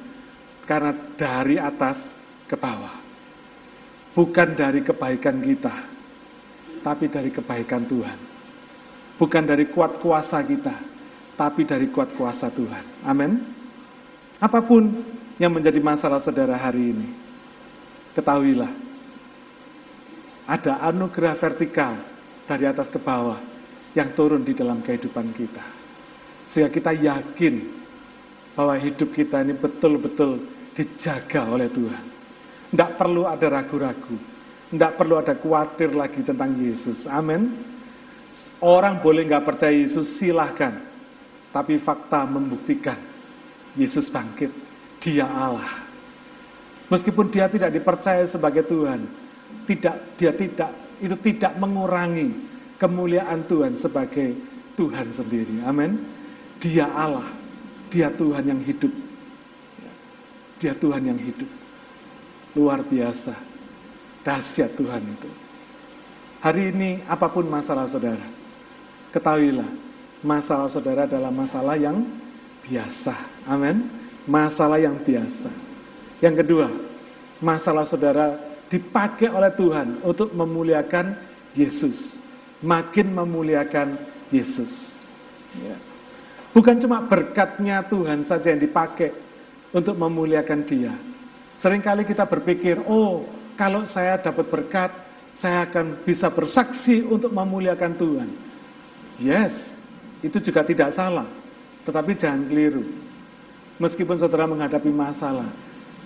Karena 0.62 0.92
dari 1.18 1.58
atas 1.58 1.98
ke 2.46 2.54
bawah. 2.54 3.02
Bukan 4.12 4.48
dari 4.54 4.84
kebaikan 4.84 5.40
kita, 5.40 5.74
tapi 6.84 7.08
dari 7.08 7.32
kebaikan 7.32 7.88
Tuhan. 7.88 8.18
Bukan 9.16 9.42
dari 9.48 9.72
kuat 9.72 9.98
kuasa 10.04 10.44
kita, 10.44 10.76
tapi 11.34 11.64
dari 11.64 11.88
kuat 11.88 12.12
kuasa 12.14 12.52
Tuhan. 12.52 13.08
Amin. 13.08 13.40
Apa 14.36 14.60
pun 14.60 14.84
yang 15.40 15.54
menjadi 15.54 15.80
masalah 15.80 16.20
saudara 16.20 16.60
hari 16.60 16.92
ini, 16.92 17.08
ketahuilah, 18.12 18.68
ada 20.44 20.82
anugerah 20.92 21.40
vertikal 21.40 21.96
dari 22.44 22.68
atas 22.68 22.92
ke 22.92 23.00
bawah 23.00 23.51
yang 23.92 24.16
turun 24.16 24.44
di 24.44 24.56
dalam 24.56 24.80
kehidupan 24.80 25.32
kita. 25.36 25.64
Sehingga 26.52 26.72
kita 26.72 26.92
yakin 26.92 27.54
bahwa 28.52 28.76
hidup 28.76 29.12
kita 29.16 29.40
ini 29.40 29.56
betul-betul 29.56 30.44
dijaga 30.76 31.48
oleh 31.48 31.68
Tuhan. 31.72 32.04
Tidak 32.72 32.90
perlu 32.96 33.28
ada 33.28 33.46
ragu-ragu. 33.48 34.16
Tidak 34.72 34.92
perlu 34.96 35.20
ada 35.20 35.36
khawatir 35.36 35.92
lagi 35.92 36.24
tentang 36.24 36.56
Yesus. 36.56 37.04
Amin. 37.08 37.52
Orang 38.64 39.04
boleh 39.04 39.28
nggak 39.28 39.44
percaya 39.44 39.72
Yesus, 39.72 40.16
silahkan. 40.16 40.80
Tapi 41.52 41.76
fakta 41.84 42.24
membuktikan 42.24 42.96
Yesus 43.76 44.08
bangkit. 44.08 44.48
Dia 45.04 45.28
Allah. 45.28 45.84
Meskipun 46.88 47.32
dia 47.32 47.48
tidak 47.48 47.72
dipercaya 47.72 48.28
sebagai 48.28 48.64
Tuhan, 48.68 49.04
tidak 49.64 50.16
dia 50.16 50.32
tidak 50.36 50.70
itu 51.00 51.16
tidak 51.24 51.56
mengurangi 51.56 52.51
kemuliaan 52.82 53.46
Tuhan 53.46 53.78
sebagai 53.78 54.34
Tuhan 54.74 55.14
sendiri. 55.14 55.62
Amin. 55.62 56.02
Dia 56.58 56.90
Allah. 56.90 57.30
Dia 57.94 58.10
Tuhan 58.10 58.42
yang 58.42 58.58
hidup. 58.66 58.90
Dia 60.58 60.74
Tuhan 60.74 61.06
yang 61.06 61.20
hidup. 61.22 61.46
Luar 62.58 62.82
biasa. 62.82 63.38
Dahsyat 64.26 64.74
Tuhan 64.74 65.02
itu. 65.14 65.30
Hari 66.42 66.74
ini 66.74 67.06
apa 67.06 67.30
pun 67.30 67.46
masalah 67.46 67.86
saudara, 67.86 68.26
ketahuilah, 69.14 69.70
masalah 70.26 70.66
saudara 70.74 71.06
adalah 71.06 71.30
masalah 71.30 71.78
yang 71.78 72.02
biasa. 72.66 73.46
Amin. 73.46 73.86
Masalah 74.26 74.78
yang 74.82 74.98
biasa. 75.06 75.50
Yang 76.18 76.34
kedua, 76.42 76.66
masalah 77.38 77.86
saudara 77.86 78.58
dipakai 78.70 79.30
oleh 79.30 79.54
Tuhan 79.54 80.02
untuk 80.02 80.34
memuliakan 80.34 81.14
Yesus. 81.54 82.21
Makin 82.62 83.10
memuliakan 83.10 83.98
Yesus. 84.30 84.70
Ya. 85.58 85.76
Bukan 86.52 86.78
cuma 86.78 87.04
berkatnya 87.08 87.82
Tuhan 87.88 88.28
saja 88.28 88.52
yang 88.54 88.62
dipakai 88.62 89.10
untuk 89.72 89.96
memuliakan 89.96 90.60
dia. 90.68 90.92
Seringkali 91.64 92.04
kita 92.06 92.28
berpikir, 92.28 92.78
oh 92.86 93.24
kalau 93.56 93.88
saya 93.90 94.20
dapat 94.20 94.46
berkat, 94.52 94.90
saya 95.40 95.66
akan 95.66 96.06
bisa 96.06 96.30
bersaksi 96.30 97.02
untuk 97.02 97.34
memuliakan 97.34 97.92
Tuhan. 97.98 98.28
Yes, 99.18 99.52
itu 100.22 100.38
juga 100.38 100.62
tidak 100.62 100.94
salah. 100.94 101.26
Tetapi 101.82 102.14
jangan 102.14 102.46
keliru. 102.46 102.86
Meskipun 103.82 104.20
saudara 104.20 104.46
menghadapi 104.46 104.92
masalah, 104.92 105.50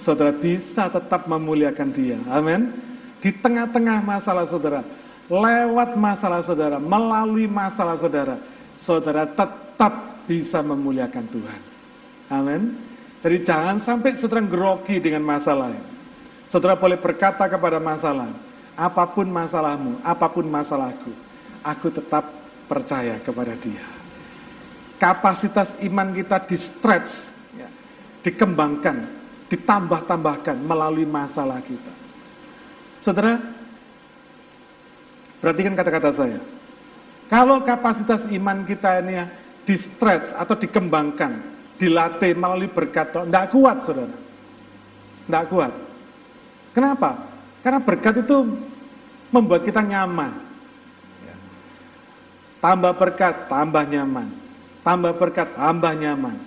saudara 0.07 0.33
bisa 0.33 0.89
tetap 0.89 1.29
memuliakan 1.29 1.89
dia. 1.93 2.17
Amin. 2.33 2.73
Di 3.21 3.35
tengah-tengah 3.37 4.01
masalah 4.01 4.49
saudara, 4.49 4.81
lewat 5.27 5.99
masalah 5.99 6.43
saudara, 6.47 6.79
melalui 6.79 7.51
masalah 7.51 7.99
saudara, 7.99 8.37
saudara 8.87 9.27
tetap 9.31 10.23
bisa 10.27 10.63
memuliakan 10.63 11.25
Tuhan. 11.31 11.61
Amin. 12.31 12.63
Jadi 13.23 13.43
jangan 13.47 13.83
sampai 13.83 14.19
saudara 14.19 14.43
grogi 14.47 15.03
dengan 15.03 15.23
masalah. 15.27 15.75
Saudara 16.51 16.79
boleh 16.79 16.99
berkata 16.99 17.51
kepada 17.51 17.83
masalah, 17.83 18.31
apa 18.79 19.05
pun 19.11 19.27
masalahmu, 19.27 19.99
apa 20.07 20.27
pun 20.31 20.47
masalahku, 20.47 21.11
aku 21.67 21.91
tetap 21.91 22.23
percaya 22.71 23.19
kepada 23.23 23.55
dia 23.59 23.97
kapasitas 24.97 25.77
iman 25.85 26.13
kita 26.13 26.45
di 26.49 26.57
stretch, 26.57 27.11
ya, 27.57 27.69
dikembangkan, 28.25 28.97
ditambah-tambahkan 29.53 30.57
melalui 30.65 31.05
masalah 31.05 31.61
kita. 31.63 31.93
Saudara, 33.05 33.39
perhatikan 35.43 35.75
kata-kata 35.77 36.11
saya. 36.17 36.41
Kalau 37.27 37.63
kapasitas 37.67 38.23
iman 38.31 38.63
kita 38.65 39.03
ini 39.03 39.13
ya, 39.19 39.27
di 39.67 39.75
stretch 39.77 40.35
atau 40.39 40.55
dikembangkan, 40.55 41.33
dilatih 41.81 42.39
melalui 42.39 42.71
berkat, 42.71 43.11
tidak 43.11 43.51
kuat 43.51 43.77
saudara. 43.83 44.17
Tidak 45.27 45.45
kuat. 45.51 45.73
Kenapa? 46.71 47.11
Karena 47.67 47.83
berkat 47.83 48.23
itu 48.23 48.37
membuat 49.35 49.67
kita 49.67 49.83
nyaman. 49.83 50.33
Ya. 51.27 51.35
Tambah 52.63 52.95
berkat, 52.95 53.51
tambah 53.51 53.83
nyaman 53.91 54.47
tambah 54.87 55.19
berkat, 55.19 55.51
tambah 55.59 55.93
nyaman. 55.99 56.39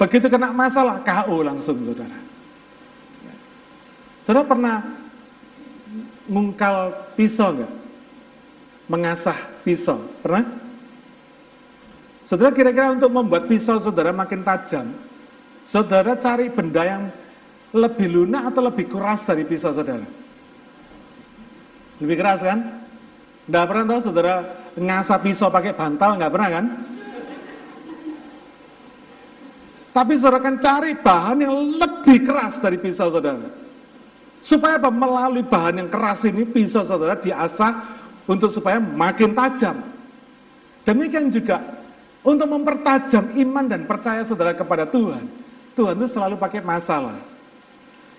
Begitu 0.00 0.32
kena 0.32 0.56
masalah, 0.56 1.04
KO 1.04 1.44
langsung 1.44 1.84
saudara. 1.84 2.16
Saudara 4.24 4.48
pernah 4.48 4.76
ngungkal 6.28 7.10
pisau 7.16 7.52
enggak? 7.52 7.72
Mengasah 8.84 9.38
pisau, 9.64 9.96
pernah? 10.20 10.44
Saudara 12.28 12.52
kira-kira 12.52 12.92
untuk 12.92 13.12
membuat 13.12 13.48
pisau 13.48 13.80
saudara 13.80 14.12
makin 14.12 14.44
tajam, 14.44 14.92
saudara 15.72 16.16
cari 16.20 16.52
benda 16.52 16.82
yang 16.84 17.04
lebih 17.72 18.08
lunak 18.12 18.52
atau 18.52 18.60
lebih 18.64 18.88
keras 18.92 19.24
dari 19.24 19.44
pisau 19.48 19.72
saudara? 19.72 20.04
Lebih 22.00 22.16
keras 22.16 22.40
kan? 22.44 22.58
Tidak 23.44 23.64
pernah 23.68 23.84
tahu 23.88 24.00
saudara 24.08 24.34
ngasah 24.76 25.18
pisau 25.20 25.48
pakai 25.52 25.72
bantal, 25.76 26.16
nggak 26.16 26.32
pernah 26.32 26.50
kan? 26.52 26.66
Tapi 29.94 30.12
saudara 30.18 30.42
akan 30.42 30.56
cari 30.58 30.90
bahan 30.98 31.38
yang 31.38 31.54
lebih 31.78 32.18
keras 32.26 32.58
dari 32.60 32.76
pisau 32.82 33.08
saudara. 33.14 33.63
Supaya 34.44 34.76
apa? 34.76 34.92
Melalui 34.92 35.44
bahan 35.44 35.80
yang 35.80 35.88
keras 35.88 36.20
ini 36.28 36.44
pisau 36.44 36.84
saudara 36.84 37.16
diasah 37.16 37.72
untuk 38.28 38.52
supaya 38.52 38.76
makin 38.76 39.32
tajam. 39.32 39.76
Demikian 40.84 41.32
juga 41.32 41.80
untuk 42.20 42.48
mempertajam 42.48 43.36
iman 43.40 43.64
dan 43.64 43.88
percaya 43.88 44.24
saudara 44.28 44.52
kepada 44.52 44.84
Tuhan. 44.88 45.24
Tuhan 45.72 45.94
itu 45.96 46.08
selalu 46.12 46.36
pakai 46.36 46.60
masalah. 46.60 47.20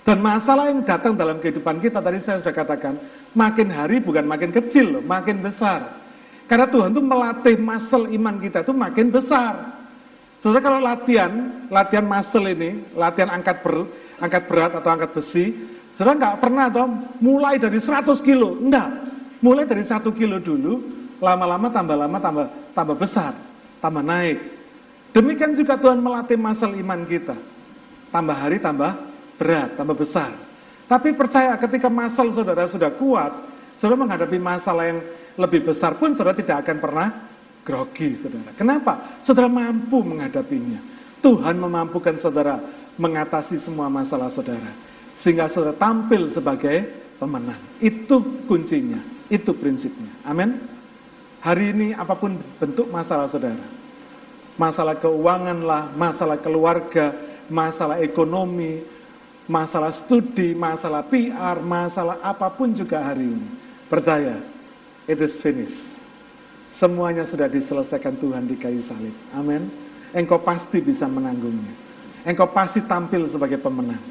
Dan 0.06 0.22
masalah 0.22 0.70
yang 0.70 0.86
datang 0.86 1.18
dalam 1.18 1.42
kehidupan 1.42 1.82
kita, 1.82 1.98
tadi 1.98 2.22
saya 2.22 2.38
sudah 2.38 2.54
katakan, 2.54 2.94
makin 3.34 3.74
hari 3.74 3.98
bukan 3.98 4.22
makin 4.30 4.54
kecil, 4.54 5.02
makin 5.02 5.42
besar. 5.42 5.98
Karena 6.46 6.70
Tuhan 6.70 6.94
itu 6.94 7.02
melatih 7.02 7.58
masal 7.58 8.06
iman 8.14 8.38
kita 8.38 8.62
itu 8.62 8.70
makin 8.70 9.10
besar. 9.10 9.74
Saudara 10.46 10.62
kalau 10.62 10.78
latihan, 10.78 11.66
latihan 11.74 12.06
muscle 12.06 12.46
ini, 12.46 12.86
latihan 12.94 13.34
angkat 13.34 13.66
ber, 13.66 13.90
angkat 14.22 14.46
berat 14.46 14.72
atau 14.78 14.90
angkat 14.94 15.10
besi, 15.18 15.46
saudara 15.96 16.16
nggak 16.20 16.38
pernah 16.44 16.66
toh 16.72 16.88
mulai 17.24 17.56
dari 17.60 17.80
100 17.80 18.20
kilo, 18.24 18.60
enggak. 18.60 18.90
Mulai 19.44 19.68
dari 19.68 19.84
satu 19.86 20.10
kilo 20.16 20.42
dulu, 20.42 20.82
lama-lama 21.20 21.70
tambah 21.70 21.96
lama 21.96 22.18
tambah 22.18 22.46
tambah 22.74 22.98
besar, 22.98 23.34
tambah 23.84 24.04
naik. 24.04 24.40
Demikian 25.16 25.56
juga 25.56 25.80
Tuhan 25.80 26.04
melatih 26.04 26.36
muscle 26.36 26.76
iman 26.76 27.08
kita. 27.08 27.36
Tambah 28.12 28.36
hari 28.36 28.60
tambah 28.60 28.92
berat, 29.40 29.80
tambah 29.80 29.96
besar. 29.96 30.36
Tapi 30.86 31.16
percaya 31.16 31.56
ketika 31.58 31.88
muscle 31.88 32.36
saudara 32.36 32.68
sudah 32.68 32.92
kuat, 33.00 33.32
saudara 33.80 34.02
menghadapi 34.02 34.38
masalah 34.38 34.86
yang 34.92 35.00
lebih 35.36 35.68
besar 35.68 36.00
pun 36.00 36.16
saudara 36.16 36.36
tidak 36.36 36.64
akan 36.64 36.78
pernah 36.80 37.08
grogi, 37.66 38.20
saudara. 38.22 38.52
Kenapa? 38.56 38.94
Saudara 39.26 39.48
mampu 39.50 40.00
menghadapinya. 40.04 40.80
Tuhan 41.24 41.58
memampukan 41.58 42.22
saudara 42.22 42.62
mengatasi 42.96 43.60
semua 43.66 43.90
masalah 43.90 44.30
saudara. 44.32 44.95
Sehingga 45.24 45.52
saudara 45.54 45.78
tampil 45.78 46.34
sebagai 46.36 47.06
pemenang. 47.22 47.80
Itu 47.80 48.44
kuncinya, 48.50 49.00
itu 49.32 49.52
prinsipnya. 49.56 50.12
Amin. 50.28 50.60
Hari 51.46 51.72
ini 51.72 51.88
apa 51.94 52.18
pun 52.18 52.42
bentuk 52.58 52.90
masalah 52.90 53.30
saudara. 53.30 53.86
Masalah 54.56 54.98
keuangan 55.04 55.60
lah, 55.62 55.92
masalah 55.94 56.40
keluarga, 56.40 57.12
masalah 57.52 58.00
ekonomi, 58.02 58.82
masalah 59.46 60.06
studi, 60.06 60.58
masalah 60.58 61.06
PR, 61.12 61.62
masalah 61.62 62.24
apa 62.24 62.50
pun 62.56 62.74
juga 62.74 63.04
hari 63.04 63.30
ini. 63.30 63.50
Percaya, 63.86 64.42
it 65.06 65.20
is 65.22 65.38
finished. 65.46 65.78
Semuanya 66.82 67.24
sudah 67.30 67.48
diselesaikan 67.48 68.20
Tuhan 68.20 68.50
di 68.50 68.60
kayu 68.60 68.84
salib. 68.90 69.16
Amin. 69.32 69.70
Engkau 70.12 70.42
pasti 70.44 70.84
bisa 70.84 71.08
menanggungnya. 71.08 71.72
Engkau 72.26 72.52
pasti 72.52 72.84
tampil 72.84 73.30
sebagai 73.32 73.62
pemenang. 73.62 74.02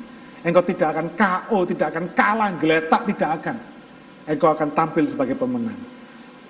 Engkau 0.45 0.61
tidak 0.69 0.93
akan 0.93 1.09
KO, 1.17 1.59
tidak 1.73 1.89
akan 1.97 2.05
kalah, 2.13 2.53
geletak, 2.61 3.03
tidak 3.09 3.31
akan. 3.41 3.57
Engkau 4.29 4.49
akan 4.53 4.69
tampil 4.77 5.09
sebagai 5.09 5.41
pemenang. 5.41 5.81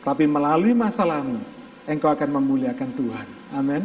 Tapi 0.02 0.26
melalui 0.26 0.74
masalahmu, 0.74 1.38
engkau 1.86 2.10
akan 2.10 2.28
memuliakan 2.42 2.90
Tuhan. 2.98 3.26
Amin. 3.54 3.82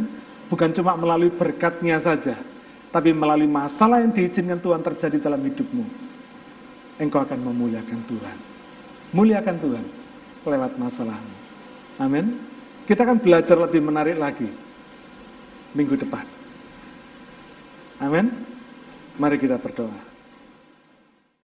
Bukan 0.49 0.73
cuma 0.73 0.97
melalui 0.97 1.29
berkatnya 1.29 2.01
saja, 2.01 2.35
tapi 2.89 3.13
melalui 3.13 3.45
masalah 3.45 4.01
yang 4.01 4.11
diizinkan 4.11 4.57
Tuhan 4.59 4.81
terjadi 4.81 5.29
dalam 5.29 5.45
hidupmu. 5.45 5.85
Engkau 6.99 7.21
akan 7.21 7.39
memuliakan 7.39 7.99
Tuhan. 8.09 8.37
Muliakan 9.13 9.57
Tuhan 9.61 9.85
lewat 10.43 10.73
masalahmu. 10.75 11.35
Amin. 12.01 12.25
Kita 12.89 13.05
akan 13.05 13.21
belajar 13.21 13.55
lebih 13.61 13.85
menarik 13.85 14.17
lagi 14.17 14.49
minggu 15.77 15.95
depan. 16.01 16.25
Amin. 18.01 18.58
Mari 19.19 19.35
kita 19.35 19.59
berdoa. 19.59 20.08